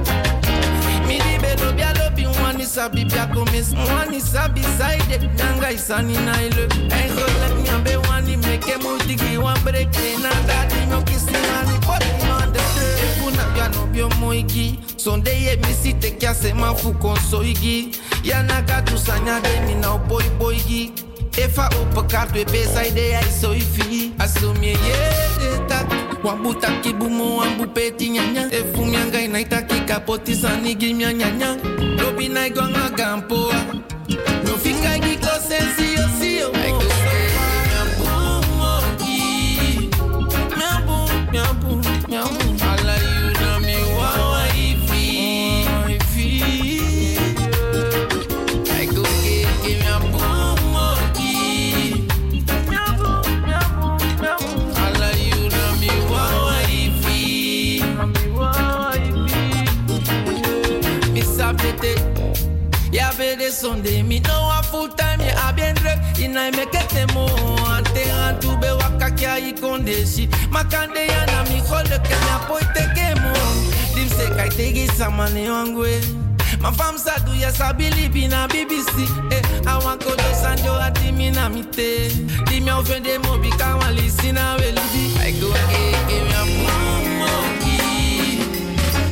[1.07, 1.73] midi bedo
[2.17, 8.37] bi wani sabi biako mis wani sabi saide nanga isani na ile engole nyambe wani
[8.37, 12.61] meke mutigi wan breke na dadi nyokisi ani poti mande
[13.05, 17.91] efuna biano biomoigi sonde ye misi teki ma fu konsoigi
[18.23, 20.93] yanaka tusanya demi na opoipoigi
[21.37, 22.63] efa so e fi
[23.29, 24.97] isoifi asumie ye
[25.41, 26.33] detak tak.
[26.33, 28.49] Wambu taki bumo wambu peti nyanya.
[28.51, 31.57] E fu mi anga ina itaki kapoti sani gi mi nyanya.
[31.99, 33.61] Lobi na igonga gampoa.
[34.45, 36.37] No fika gi ko sensi yo si
[63.65, 67.27] vede sonde mi no a full time ya abiendre ina me kete mo
[67.67, 73.15] ante antu be wakakia i kondeshi makande ya na mi khole ke na poite ke
[73.21, 73.33] mo.
[73.95, 76.01] Dim se kai tegi samane wangwe
[76.61, 78.97] Ma fam sa do ya sabili bina BBC
[79.31, 82.09] eh awan ko do sanjo ati mi na mi te
[82.47, 85.49] di mi ofende mo bi ka wan lisina we libi I go
[86.41, 86.65] amu
[87.19, 87.77] mogi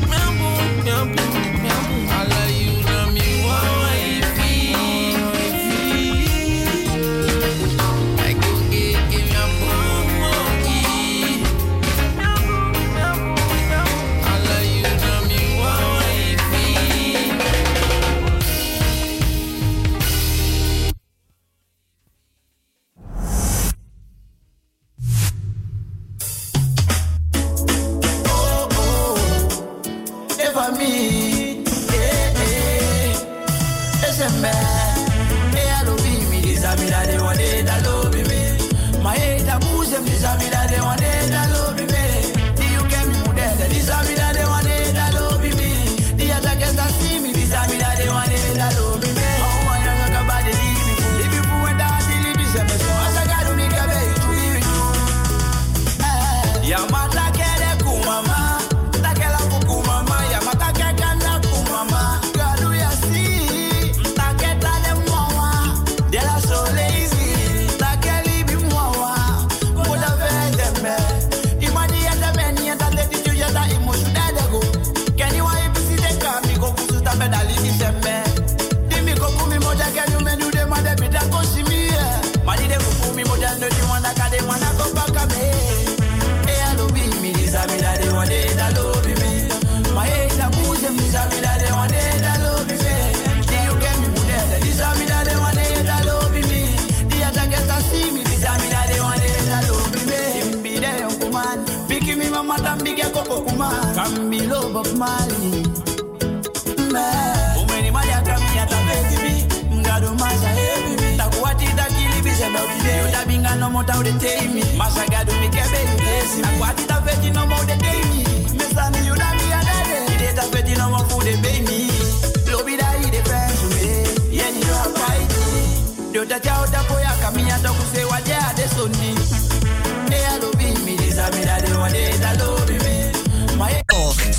[0.09, 0.51] mi amu
[0.85, 1.52] mi amu mi amu ala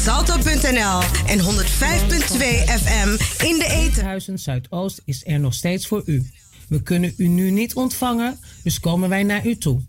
[0.03, 1.45] Salto.nl en 105.2
[2.81, 3.09] FM
[3.45, 4.05] in de eten.
[4.05, 6.25] Huizen Zuidoost is er nog steeds voor u.
[6.67, 9.81] We kunnen u nu niet ontvangen, dus komen wij naar u toe.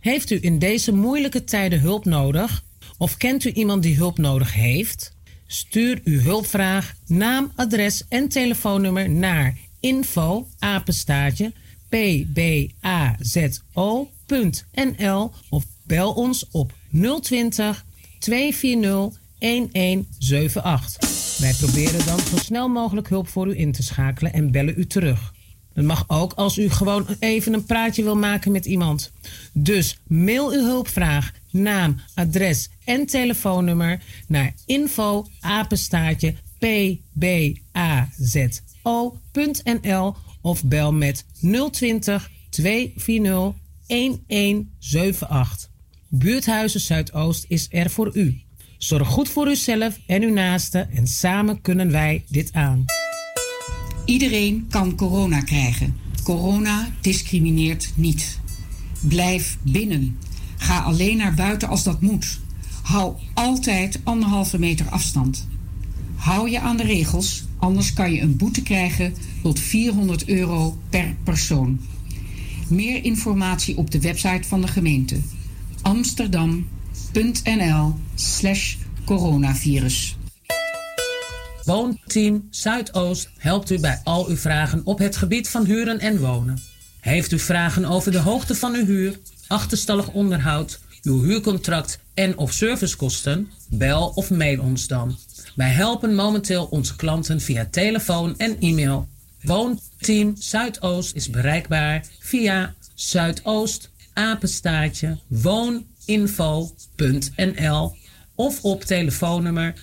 [0.00, 2.64] Heeft u in deze moeilijke tijden hulp nodig?
[2.98, 5.14] Of kent u iemand die hulp nodig heeft?
[5.46, 11.52] Stuur uw hulpvraag, naam, adres en telefoonnummer naar info apenstaartje
[11.88, 12.52] pbazo.nl
[15.48, 16.72] of bel ons op
[17.20, 17.84] 020
[18.18, 21.38] 240 1178.
[21.38, 24.86] Wij proberen dan zo snel mogelijk hulp voor u in te schakelen en bellen u
[24.86, 25.32] terug.
[25.78, 29.12] Het mag ook als u gewoon even een praatje wil maken met iemand.
[29.52, 37.64] Dus mail uw hulpvraag, naam, adres en telefoonnummer naar info apenstaartje pbazo.nl
[40.40, 41.24] of bel met
[41.70, 43.54] 020 240
[43.86, 45.70] 1178.
[46.08, 48.40] Buurthuizen Zuidoost is er voor u.
[48.78, 52.84] Zorg goed voor uzelf en uw naasten en samen kunnen wij dit aan.
[54.04, 55.96] Iedereen kan corona krijgen.
[56.22, 58.40] Corona discrimineert niet.
[59.00, 60.18] Blijf binnen.
[60.56, 62.40] Ga alleen naar buiten als dat moet.
[62.82, 65.48] Hou altijd anderhalve meter afstand.
[66.16, 71.16] Hou je aan de regels, anders kan je een boete krijgen tot 400 euro per
[71.24, 71.80] persoon.
[72.68, 75.20] Meer informatie op de website van de gemeente
[77.18, 80.16] amsterdam.nl slash coronavirus.
[81.64, 86.58] Woonteam Zuidoost helpt u bij al uw vragen op het gebied van huren en wonen.
[87.00, 92.52] Heeft u vragen over de hoogte van uw huur, achterstallig onderhoud, uw huurcontract en of
[92.52, 93.50] servicekosten?
[93.68, 95.16] Bel of mail ons dan.
[95.54, 99.08] Wij helpen momenteel onze klanten via telefoon en e-mail.
[99.42, 105.18] Woonteam Zuidoost is bereikbaar via Zuidoost apenstaartje
[106.08, 107.96] wooninfo.nl
[108.34, 109.74] of op telefoonnummer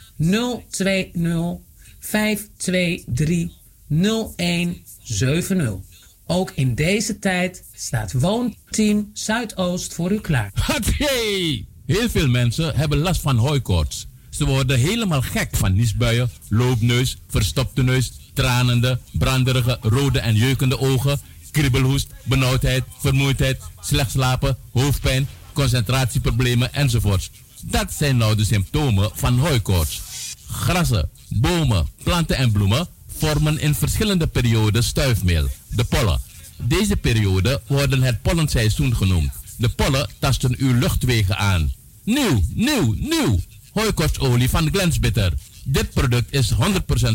[0.70, 1.58] 020
[2.00, 3.50] 523
[3.88, 5.74] 0170.
[6.28, 10.52] Ook in deze tijd staat Woonteam Zuidoost voor u klaar.
[10.54, 11.64] Hatsé!
[11.86, 14.08] Heel veel mensen hebben last van hooikoorts.
[14.30, 21.20] Ze worden helemaal gek van niesbuien, loopneus, verstopte neus, tranende, branderige, rode en jeukende ogen,
[21.52, 27.30] kriebelhoest, benauwdheid, vermoeidheid, slecht slapen, hoofdpijn, concentratieproblemen enzovoort.
[27.62, 30.02] Dat zijn nou de symptomen van hooikoorts.
[30.50, 32.88] Grassen, bomen, planten en bloemen
[33.18, 36.22] vormen in verschillende perioden stuifmeel, de pollen.
[36.58, 39.32] Deze periode worden het pollenseizoen genoemd.
[39.58, 41.74] De pollen tasten uw luchtwegen aan.
[42.04, 43.40] Nieuw, nieuw, nieuw!
[43.72, 45.34] Hooikortsolie van Glensbitter.
[45.64, 46.58] Dit product is 100%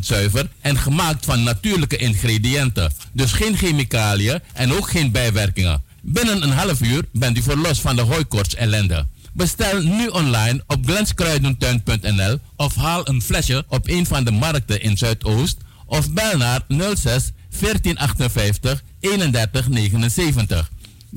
[0.00, 2.92] zuiver en gemaakt van natuurlijke ingrediënten.
[3.12, 5.82] Dus geen chemicaliën en ook geen bijwerkingen.
[6.02, 9.06] Binnen een half uur bent u verlost van de hooikorts ellende.
[9.32, 14.98] Bestel nu online op glenskruidentuin.nl of haal een flesje op een van de markten in
[14.98, 17.30] Zuidoost of bel naar 06
[17.60, 20.70] 1458 31 79.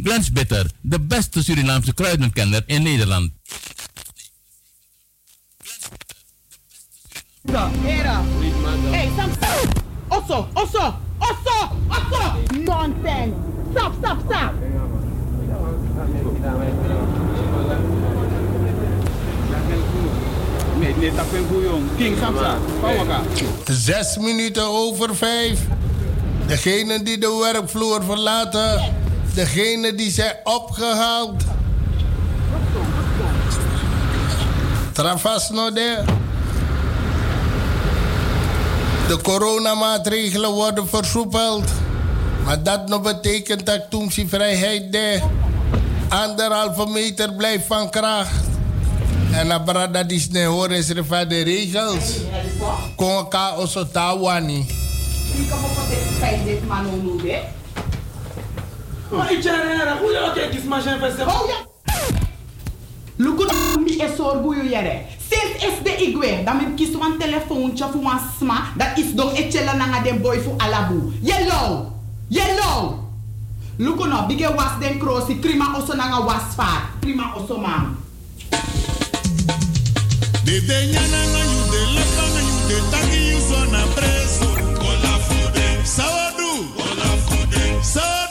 [0.03, 3.31] Glens Bitter, de beste Surinaamse kruidenkenner in Nederland.
[7.85, 8.21] Era.
[10.13, 11.57] Osso, osso, osso,
[11.89, 12.23] osso.
[12.59, 13.33] Nonsense.
[13.71, 14.53] Stop, stop, stop.
[20.79, 21.83] Nee, nee, dat vind ik jong.
[21.97, 23.21] King Samsa, Pawaka.
[23.65, 25.59] Zes minuten over vijf.
[26.45, 28.81] Degene die de werkvloer verlaten.
[29.33, 31.43] Degene die zijn opgehaald.
[34.91, 36.03] Travas no de.
[39.13, 41.63] De coronamaatregelen worden versoepeld.
[42.45, 45.21] Maar dat nog betekent dat toen vrijheid de
[46.09, 48.45] anderhalve meter blijft van kracht.
[49.31, 52.17] En dan brada die snel horen is er van de regels.
[52.95, 54.59] Kon elkaar also tawani.
[54.59, 55.59] Ik kan
[55.89, 56.85] dit feit dit man
[57.21, 57.39] de.
[59.09, 61.41] Maar ik ken er hoe je ook eens maar zijn festival.
[61.41, 61.55] Oh ja.
[63.15, 63.45] Luku
[63.79, 64.69] mi is zo goeie
[65.33, 69.31] Sinds is de igwe, dan men kies een telefoontje voor een sma, dat is door
[69.31, 71.13] etchela nanga den boy voor alabu.
[71.21, 71.87] Yellow,
[72.27, 72.93] yellow.
[73.77, 77.97] Luku no, bige was den krosi, prima oso nanga was vaar, prima oso mam.
[80.43, 84.47] De deñana ngayu de lapa ngayu de tangi yu zona preso.
[84.81, 85.67] Kola fude.
[85.83, 86.51] Sawadu.
[86.75, 87.63] Kola fude.
[87.81, 88.22] Sawadu.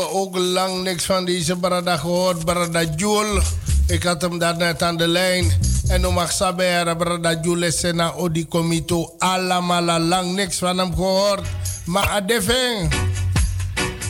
[0.00, 2.44] Ook lang niks van deze brada gehoord.
[2.44, 3.40] Brada Jul.
[3.86, 5.58] Ik had hem daar net aan de lijn.
[5.88, 9.14] En om mag saber, brada Jul is na Odi Komito.
[9.18, 11.46] Allemaal lang niks van hem gehoord.
[11.84, 12.92] Maar adeving.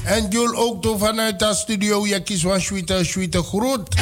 [0.04, 2.06] En Jul ook toe vanuit de studio.
[2.06, 3.94] Je kies van Schwiete, Schwiete groet.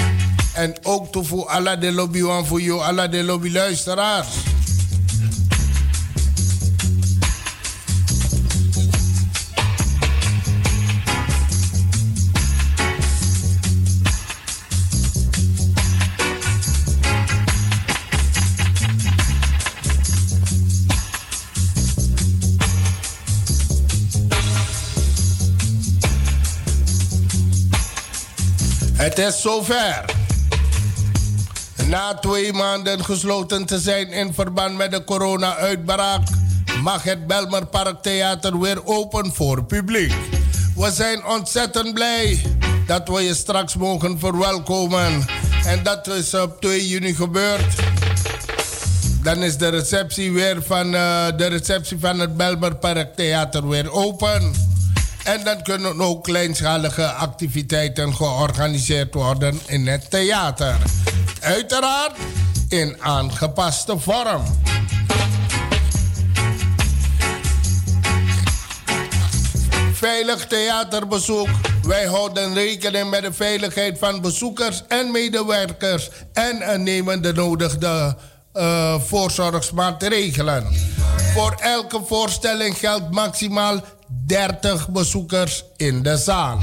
[0.55, 4.28] En ook toe voor alle de lobby, voor jou, alle de lobby luisteraars.
[29.27, 30.05] Is zover.
[31.86, 36.28] Na twee maanden gesloten te zijn in verband met de corona-uitbraak,
[36.82, 37.66] mag het Belmer
[38.03, 40.15] Theater weer open voor publiek.
[40.77, 42.43] We zijn ontzettend blij
[42.86, 45.27] dat we je straks mogen verwelkomen.
[45.66, 47.74] En dat is op 2 juni gebeurd.
[49.23, 52.78] Dan is de receptie weer van, uh, de receptie van het Belmer
[53.15, 54.69] Theater weer open.
[55.24, 60.76] En dan kunnen ook kleinschalige activiteiten georganiseerd worden in het theater.
[61.40, 62.16] Uiteraard
[62.68, 64.42] in aangepaste vorm.
[69.92, 71.48] Veilig theaterbezoek.
[71.82, 78.16] Wij houden rekening met de veiligheid van bezoekers en medewerkers en nemen de nodige
[78.55, 80.66] uh, voorzorgsmaatregelen.
[81.35, 83.81] Voor elke voorstelling geldt maximaal
[84.27, 86.59] 30 bezoekers in de zaal.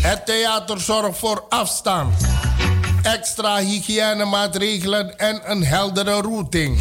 [0.00, 2.14] Het theater zorgt voor afstand,
[3.02, 6.80] extra hygiënemaatregelen en een heldere routing.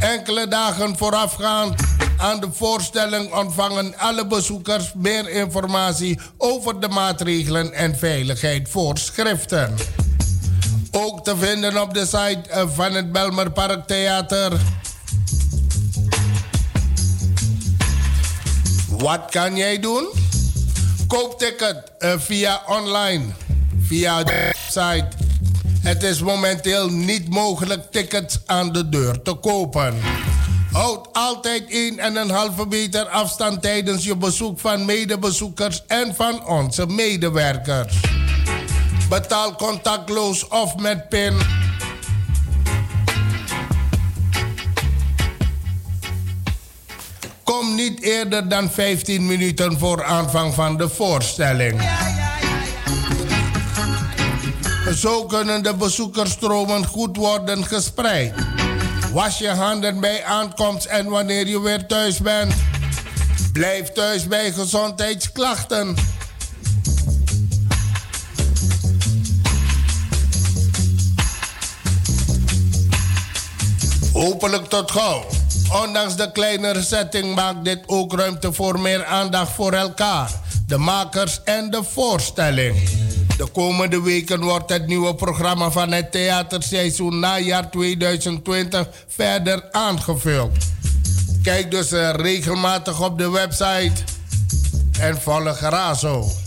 [0.00, 1.80] Enkele dagen voorafgaand
[2.16, 9.74] aan de voorstelling ontvangen alle bezoekers meer informatie over de maatregelen en veiligheidsvoorschriften.
[10.98, 13.52] Ook te vinden op de site eh, van het Belmer
[13.86, 14.52] Theater
[18.88, 20.08] Wat kan jij doen?
[21.06, 23.24] Koop ticket uh, via online,
[23.80, 25.08] via de website.
[25.80, 29.94] Het is momenteel niet mogelijk tickets aan de deur te kopen.
[30.72, 31.62] Houd altijd
[32.62, 37.94] 1,5 meter afstand tijdens je bezoek van medebezoekers en van onze medewerkers.
[39.08, 41.34] Betaal contactloos of met PIN
[47.44, 51.80] Kom niet eerder dan 15 minuten voor aanvang van de voorstelling.
[54.94, 58.34] Zo kunnen de bezoekersstromen goed worden gespreid.
[59.12, 62.54] Was je handen bij aankomst en wanneer je weer thuis bent.
[63.52, 65.96] Blijf thuis bij gezondheidsklachten.
[74.16, 75.24] Hopelijk tot gauw.
[75.82, 80.30] Ondanks de kleinere setting maakt dit ook ruimte voor meer aandacht voor elkaar,
[80.66, 82.88] de makers en de voorstelling.
[83.36, 90.56] De komende weken wordt het nieuwe programma van het theaterseizoen najaar 2020 verder aangevuld.
[91.42, 94.02] Kijk dus eh, regelmatig op de website
[95.00, 96.45] en volg Razo.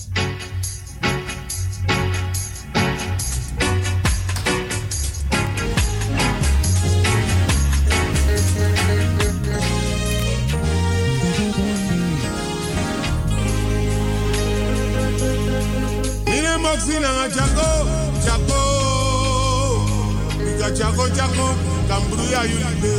[22.53, 22.95] Kamburu ya yulbe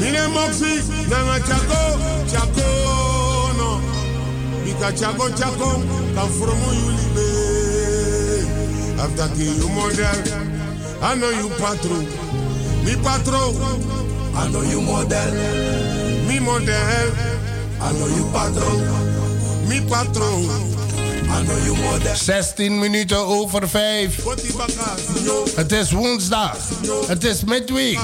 [0.00, 1.98] Mine moksi na nga chako
[2.32, 2.68] chako
[3.58, 3.80] no
[4.64, 5.82] Mika chako chako
[6.14, 7.28] kamfromo yulbe
[9.00, 10.22] After ki you model
[11.02, 12.06] I know you patron
[12.84, 13.54] Mi patron
[14.38, 15.32] I know you model.
[16.28, 17.12] Mi model
[17.80, 19.06] I know you patron
[19.68, 20.75] mi patroon.
[22.14, 24.24] 16 minuten over 5.
[25.54, 26.56] Het is woensdag.
[27.06, 27.98] Het is midweek.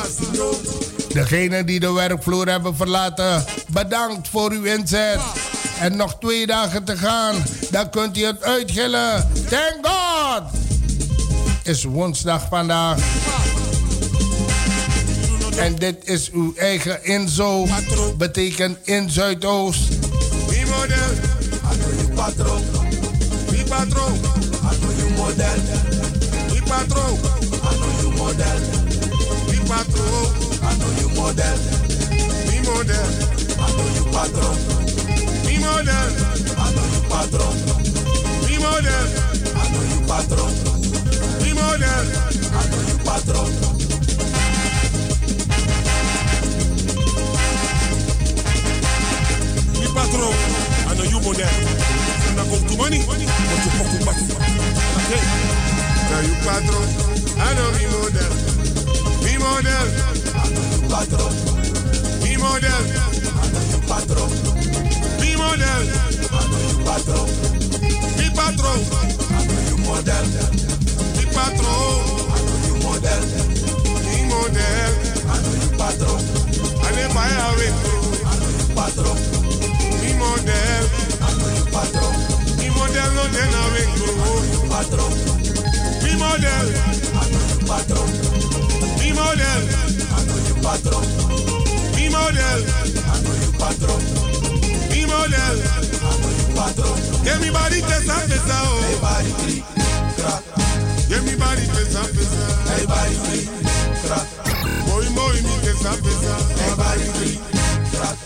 [1.09, 5.21] Degenen die de werkvloer hebben verlaten, bedankt voor uw inzet.
[5.81, 7.35] En nog twee dagen te gaan,
[7.71, 9.31] dan kunt u het uitgillen.
[9.49, 10.43] Thank God!
[11.63, 12.99] Is woensdag vandaag.
[15.57, 17.67] En dit is uw eigen inzo.
[18.17, 20.03] Betekent in Zuidoost
[22.23, 22.92] patrón,
[23.73, 24.13] mi patrón,
[24.63, 25.61] I know you model.
[26.53, 27.13] Mi patrón,
[27.63, 28.61] I know you model.
[29.49, 30.27] Mi patrón,
[30.63, 31.59] I know you model.
[32.51, 33.09] Mi model,
[33.59, 34.83] I know you patrón.
[35.63, 36.13] model.
[36.59, 37.55] I know you patron.
[38.47, 39.07] Mi model.
[39.57, 40.53] I know you patron.
[41.41, 42.05] Mi model.
[42.53, 43.49] I know you patron.
[49.81, 50.35] Mi patron.
[50.89, 52.02] I know you model.
[52.35, 52.49] But
[56.27, 56.89] you patron.
[57.39, 58.33] I know me model.
[59.23, 59.89] Mi model.
[60.33, 61.33] I know you patron.
[62.23, 62.85] Mi model.
[63.33, 64.31] I know you patron.
[65.21, 65.85] Mi model.
[66.31, 67.27] I know you patron.
[68.17, 68.81] Mi patron.
[69.85, 70.27] Model.
[71.33, 72.01] Patron.
[72.33, 73.25] I know you model.
[74.31, 74.93] Model.
[75.79, 76.21] Patron.
[76.81, 76.93] I
[78.75, 79.21] patron.
[80.19, 80.85] Model.
[81.21, 82.12] I know you patron.
[82.93, 84.11] Mi model no de na vengo.
[84.69, 85.13] Patron.
[86.03, 86.69] Mi model.
[87.17, 88.09] I know you patron.
[89.01, 89.63] Mi model.
[90.13, 91.05] I know you patron.
[91.97, 92.61] Mi model.
[93.09, 94.03] I know you patron.
[94.91, 95.57] Mi model.
[95.57, 96.97] I know you patron.
[97.25, 98.85] Get me body pesa pesa oh.
[98.85, 99.65] Hey body click,
[100.21, 100.43] crack.
[101.09, 102.45] Get me body pesa pesa.
[102.77, 103.49] Hey body click,
[104.05, 104.29] crack.
[104.85, 106.35] Boy boy mi pesa pesa.
[106.61, 107.41] Hey body click,
[107.97, 108.17] crack.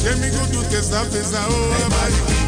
[0.00, 1.76] Get me go do pesa pesa oh.
[1.76, 2.47] Hey body click,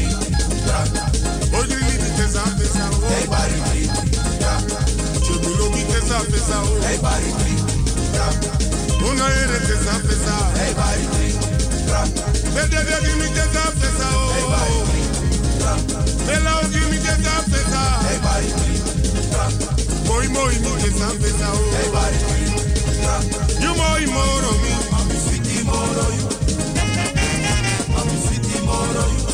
[6.41, 6.81] pesa pesa oh.
[6.81, 7.61] Hey body click,
[8.13, 8.35] crack.
[9.05, 10.35] Una ere pesa pesa.
[10.57, 11.35] Hey body click,
[11.87, 12.09] crack.
[12.53, 14.85] Bede de give me pesa pesa Hey body oh.
[14.89, 15.09] click,
[15.61, 15.81] crack.
[16.25, 17.81] Bela o give me pesa pesa.
[18.07, 18.81] Hey body click,
[19.31, 19.53] crack.
[20.07, 21.93] Moi moi mi pesa pesa Hey oh.
[21.93, 22.53] body click,
[23.01, 23.23] crack.
[23.61, 24.71] You moi moro mi.
[24.97, 26.27] I'm sweetie moro you.
[27.97, 29.30] I'm sweetie moro you.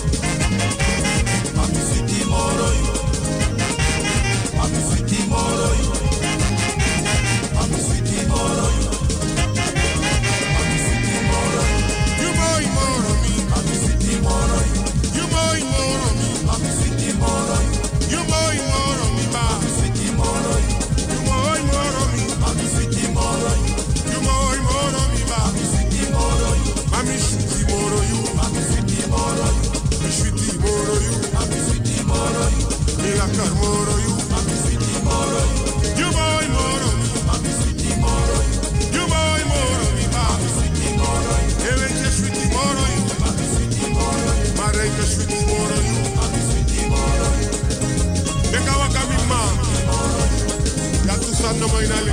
[51.78, 52.12] mainali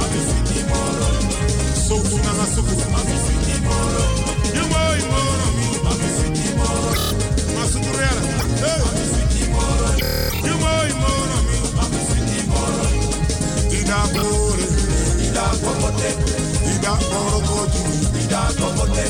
[1.89, 2.75] soku na soku
[4.55, 5.49] yemoi moro
[7.57, 8.23] masuku reala
[10.45, 11.39] yemoi moro
[13.79, 14.67] ida bore
[15.27, 16.11] ida kokote
[16.75, 17.83] ida boro koju
[18.25, 19.05] ida kokote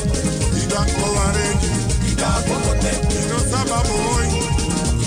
[0.63, 1.71] ida kowareju
[2.11, 3.97] ida kokote ida sababo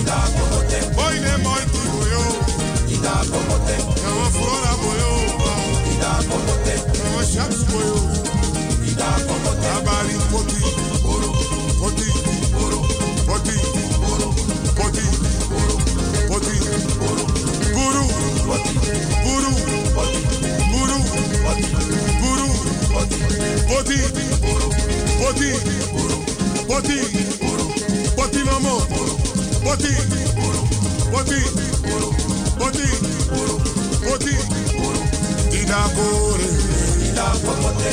[0.01, 1.68] ida kokote oi ne moi
[19.25, 19.53] Guru,
[20.73, 20.99] Guru,
[22.23, 22.49] Guru,
[23.69, 23.99] Poti,
[25.19, 25.51] Poti,
[26.69, 26.99] Poti,
[28.17, 28.75] Poti Mamo,
[29.65, 29.93] Poti,
[31.13, 31.41] Poti,
[32.59, 32.87] Poti,
[34.05, 34.37] Poti,
[35.51, 36.49] Dida Gore,
[36.99, 37.91] Dida Popote,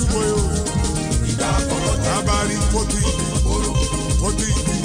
[0.08, 0.34] bóyó
[2.02, 2.96] na abari kótó
[3.42, 3.72] poti,
[4.20, 4.81] poti.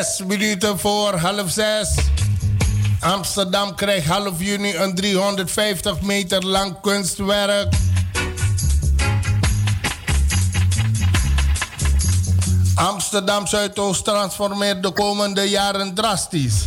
[0.00, 1.94] Zes minuten voor half zes.
[3.00, 7.74] Amsterdam krijgt half juni een 350 meter lang kunstwerk.
[12.74, 16.64] Amsterdam Zuidoost transformeert de komende jaren drastisch.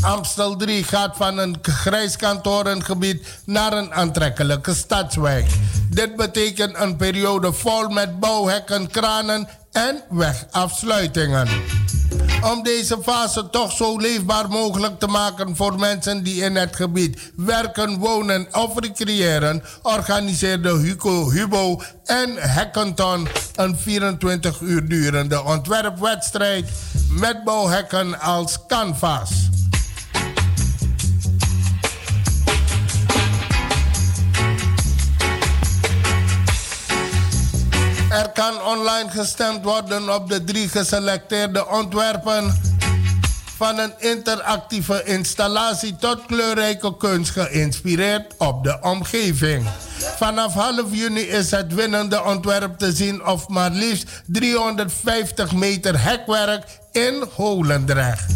[0.00, 5.46] Amstel 3 gaat van een grijs kantorengebied naar een aantrekkelijke stadswijk.
[5.90, 11.48] Dit betekent een periode vol met bouwhekken, kranen en wegafsluitingen.
[12.52, 17.32] Om deze fase toch zo leefbaar mogelijk te maken voor mensen die in het gebied
[17.36, 26.68] werken, wonen of recreëren, organiseerde Hugo Hubo en Hackathon een 24 uur durende ontwerpwedstrijd
[27.10, 29.30] met bouwhekken als canvas.
[38.14, 42.60] Er kan online gestemd worden op de drie geselecteerde ontwerpen.
[43.56, 49.66] Van een interactieve installatie tot kleurrijke kunst geïnspireerd op de omgeving.
[50.16, 56.64] Vanaf half juni is het winnende ontwerp te zien of maar liefst 350 meter hekwerk
[56.92, 58.32] in Holendrecht.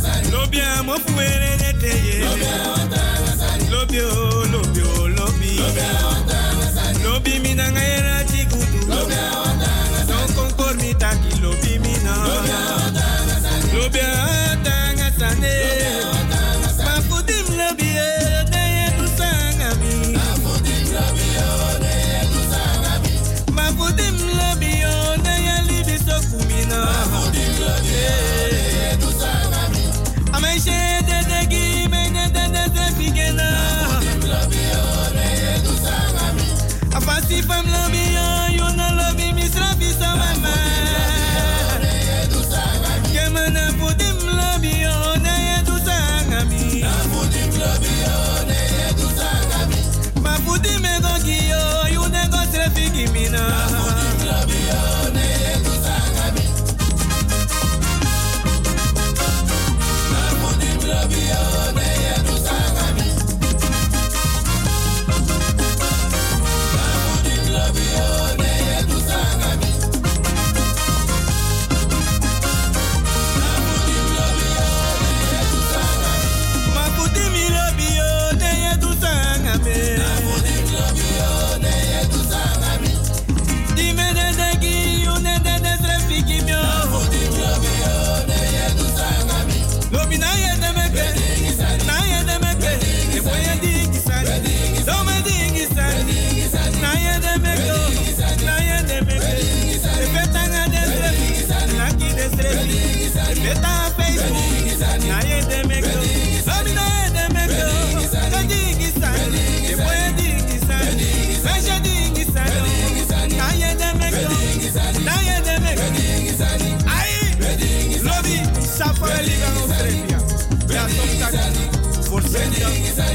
[0.00, 0.30] Sani.
[0.30, 3.70] Lobe amo fuere de dorete ye.
[3.70, 3.98] Lobi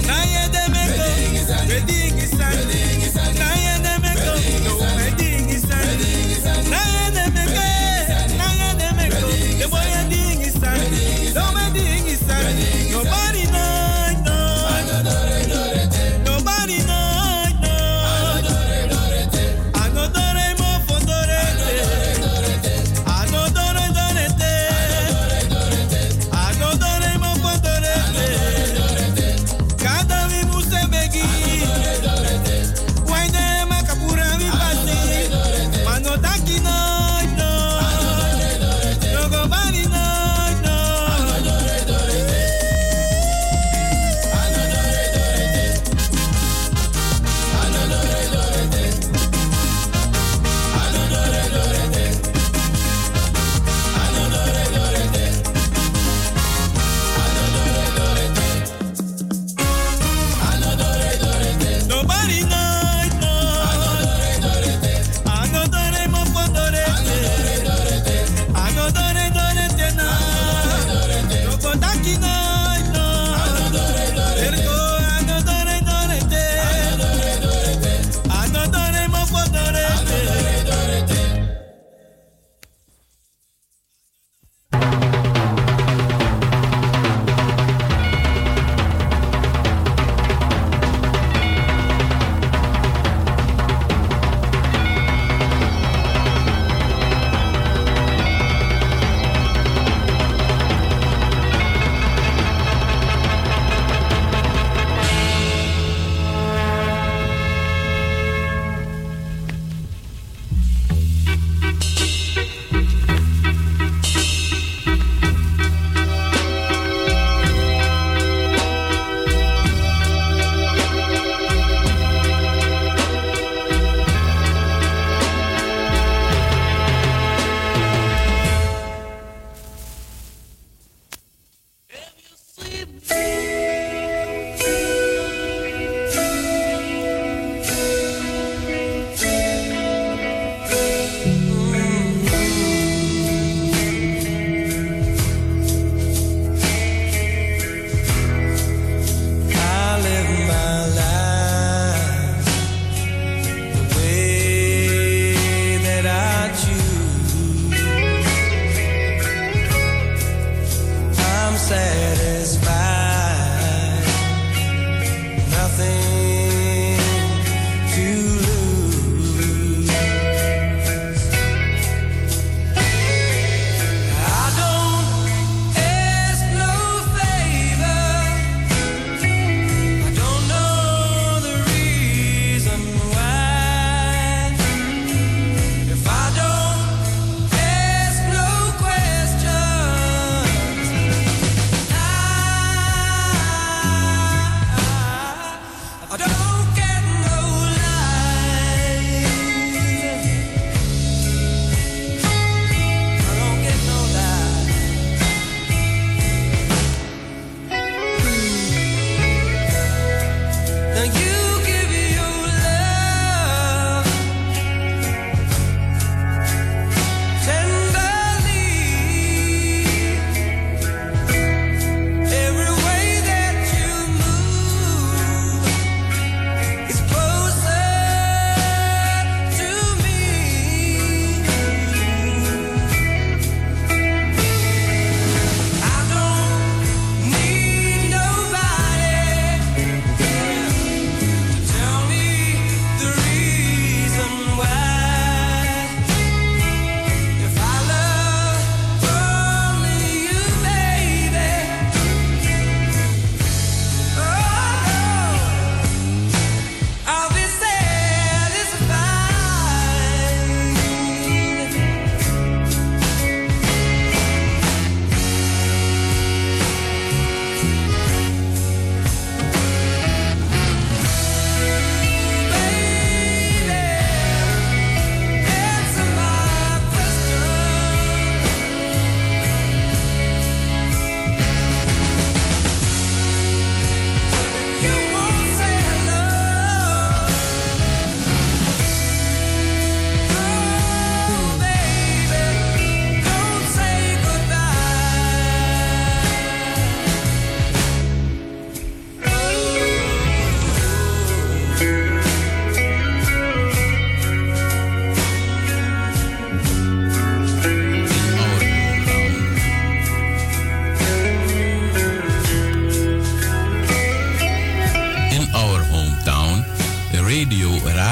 [0.06, 0.43] Now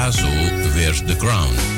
[0.02, 1.71] Radio Razo wears the crown.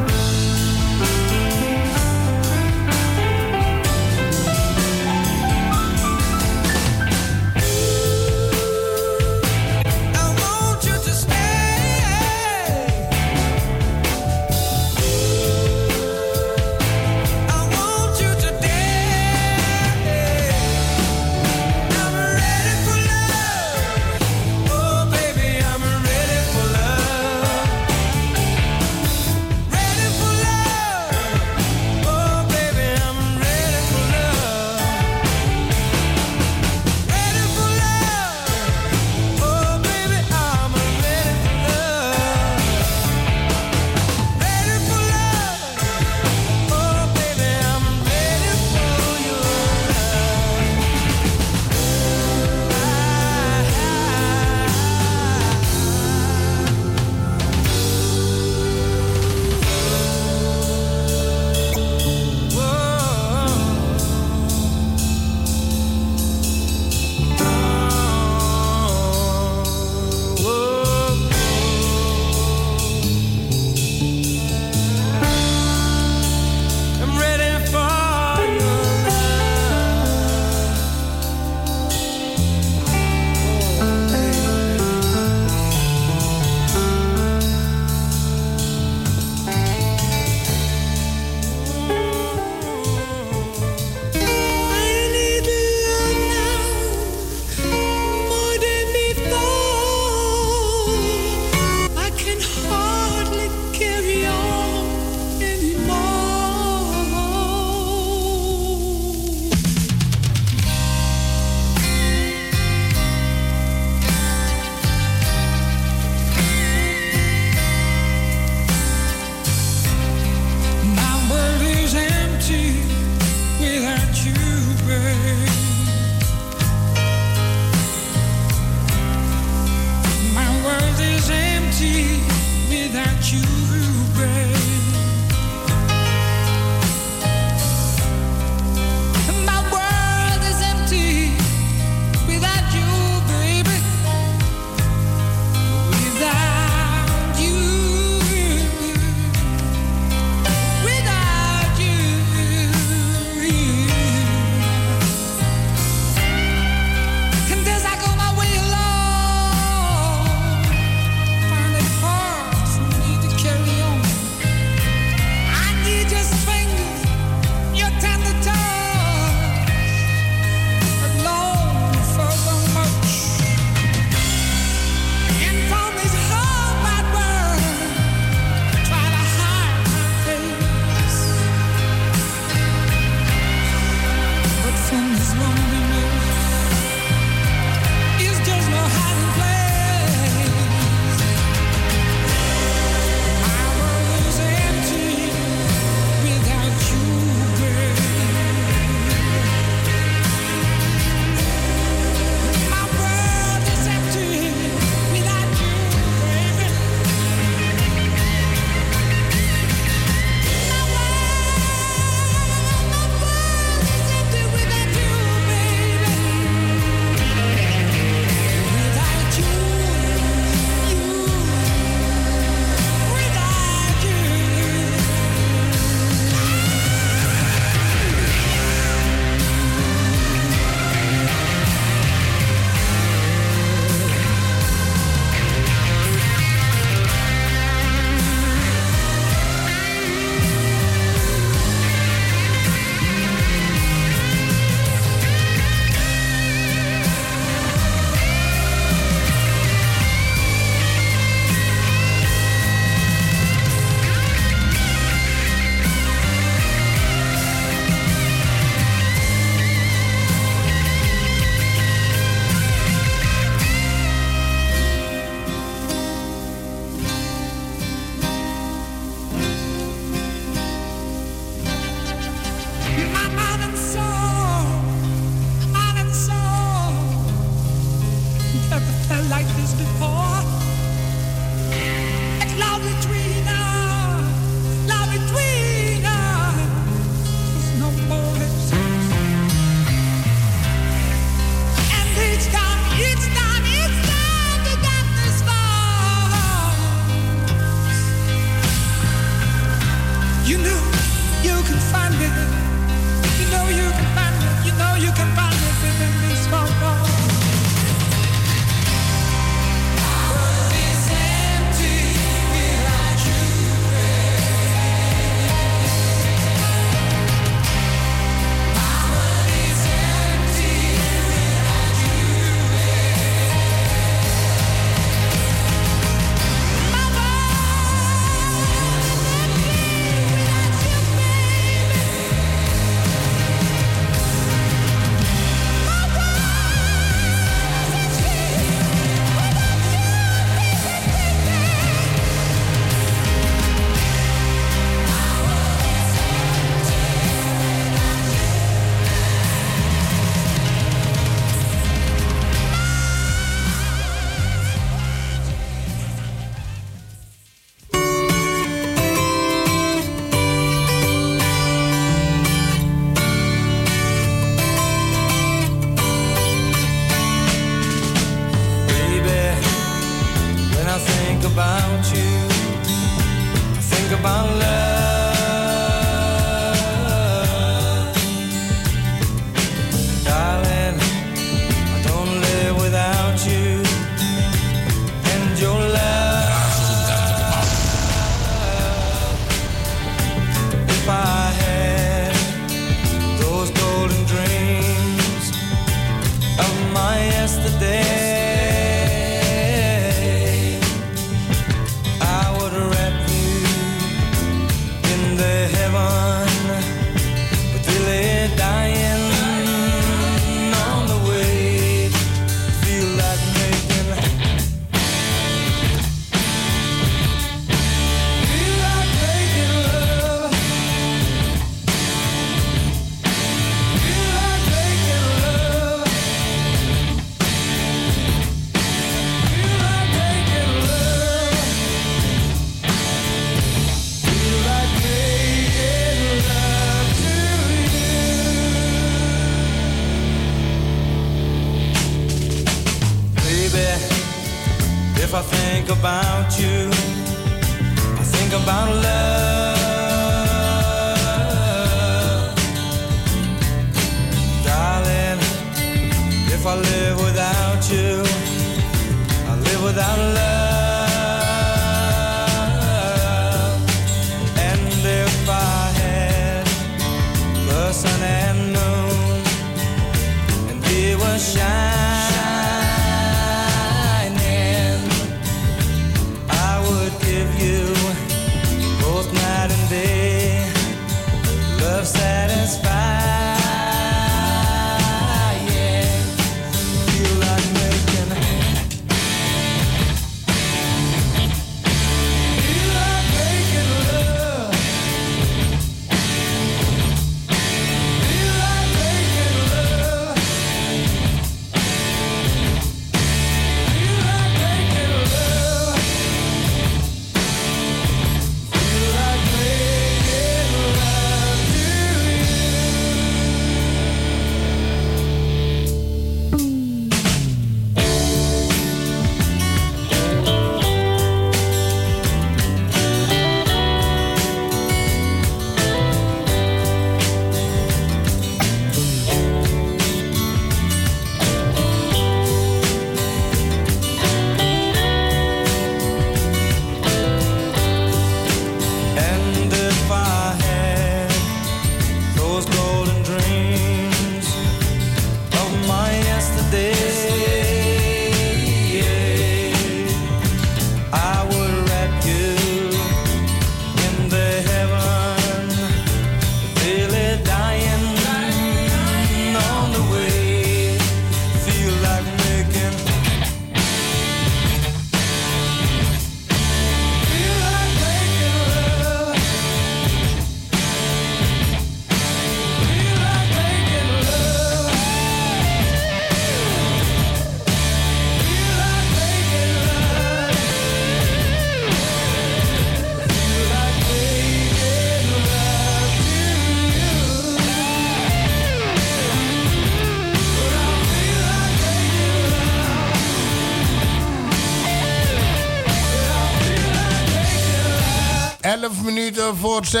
[599.66, 600.00] Voor 6.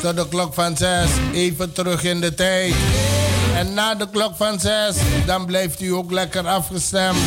[0.00, 1.10] Tot de klok van 6.
[1.32, 2.74] Even terug in de tijd.
[3.54, 4.96] En na de klok van 6,
[5.26, 7.18] dan blijft u ook lekker afgestemd.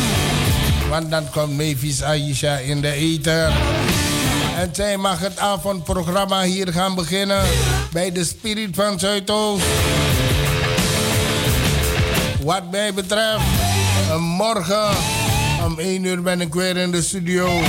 [0.88, 3.52] Want dan komt Mavis Aisha in de ether.
[4.56, 7.42] En zij mag het avondprogramma hier gaan beginnen.
[7.92, 9.64] Bij de Spirit van Zuidoost.
[12.42, 13.44] Wat mij betreft,
[14.18, 14.90] morgen
[15.64, 17.60] om 1 uur ben ik weer in de studio.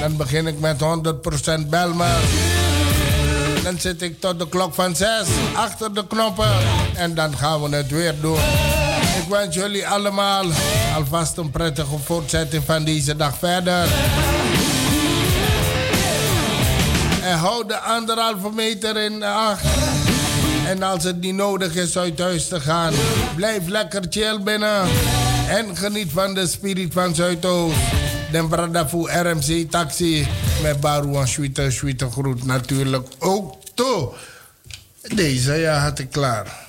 [0.00, 0.80] Dan begin ik met
[1.64, 2.16] 100% Belmer.
[3.62, 5.08] Dan zit ik tot de klok van 6
[5.54, 6.50] achter de knoppen.
[6.94, 8.38] En dan gaan we het weer doen.
[9.22, 10.44] Ik wens jullie allemaal
[10.94, 13.88] alvast een prettige voortzetting van deze dag verder.
[17.22, 19.64] En hou de anderhalve meter in acht.
[20.66, 22.92] En als het niet nodig is uit huis te gaan,
[23.36, 24.88] blijf lekker chill binnen.
[25.48, 27.76] En geniet van de spirit van Zuidoost.
[28.30, 30.26] Den Bradafu RMC Taxi.
[30.62, 34.12] Met Baru en Sweete, Sweete groet natuurlijk ook toe.
[35.14, 36.65] Deze ja had ik klaar.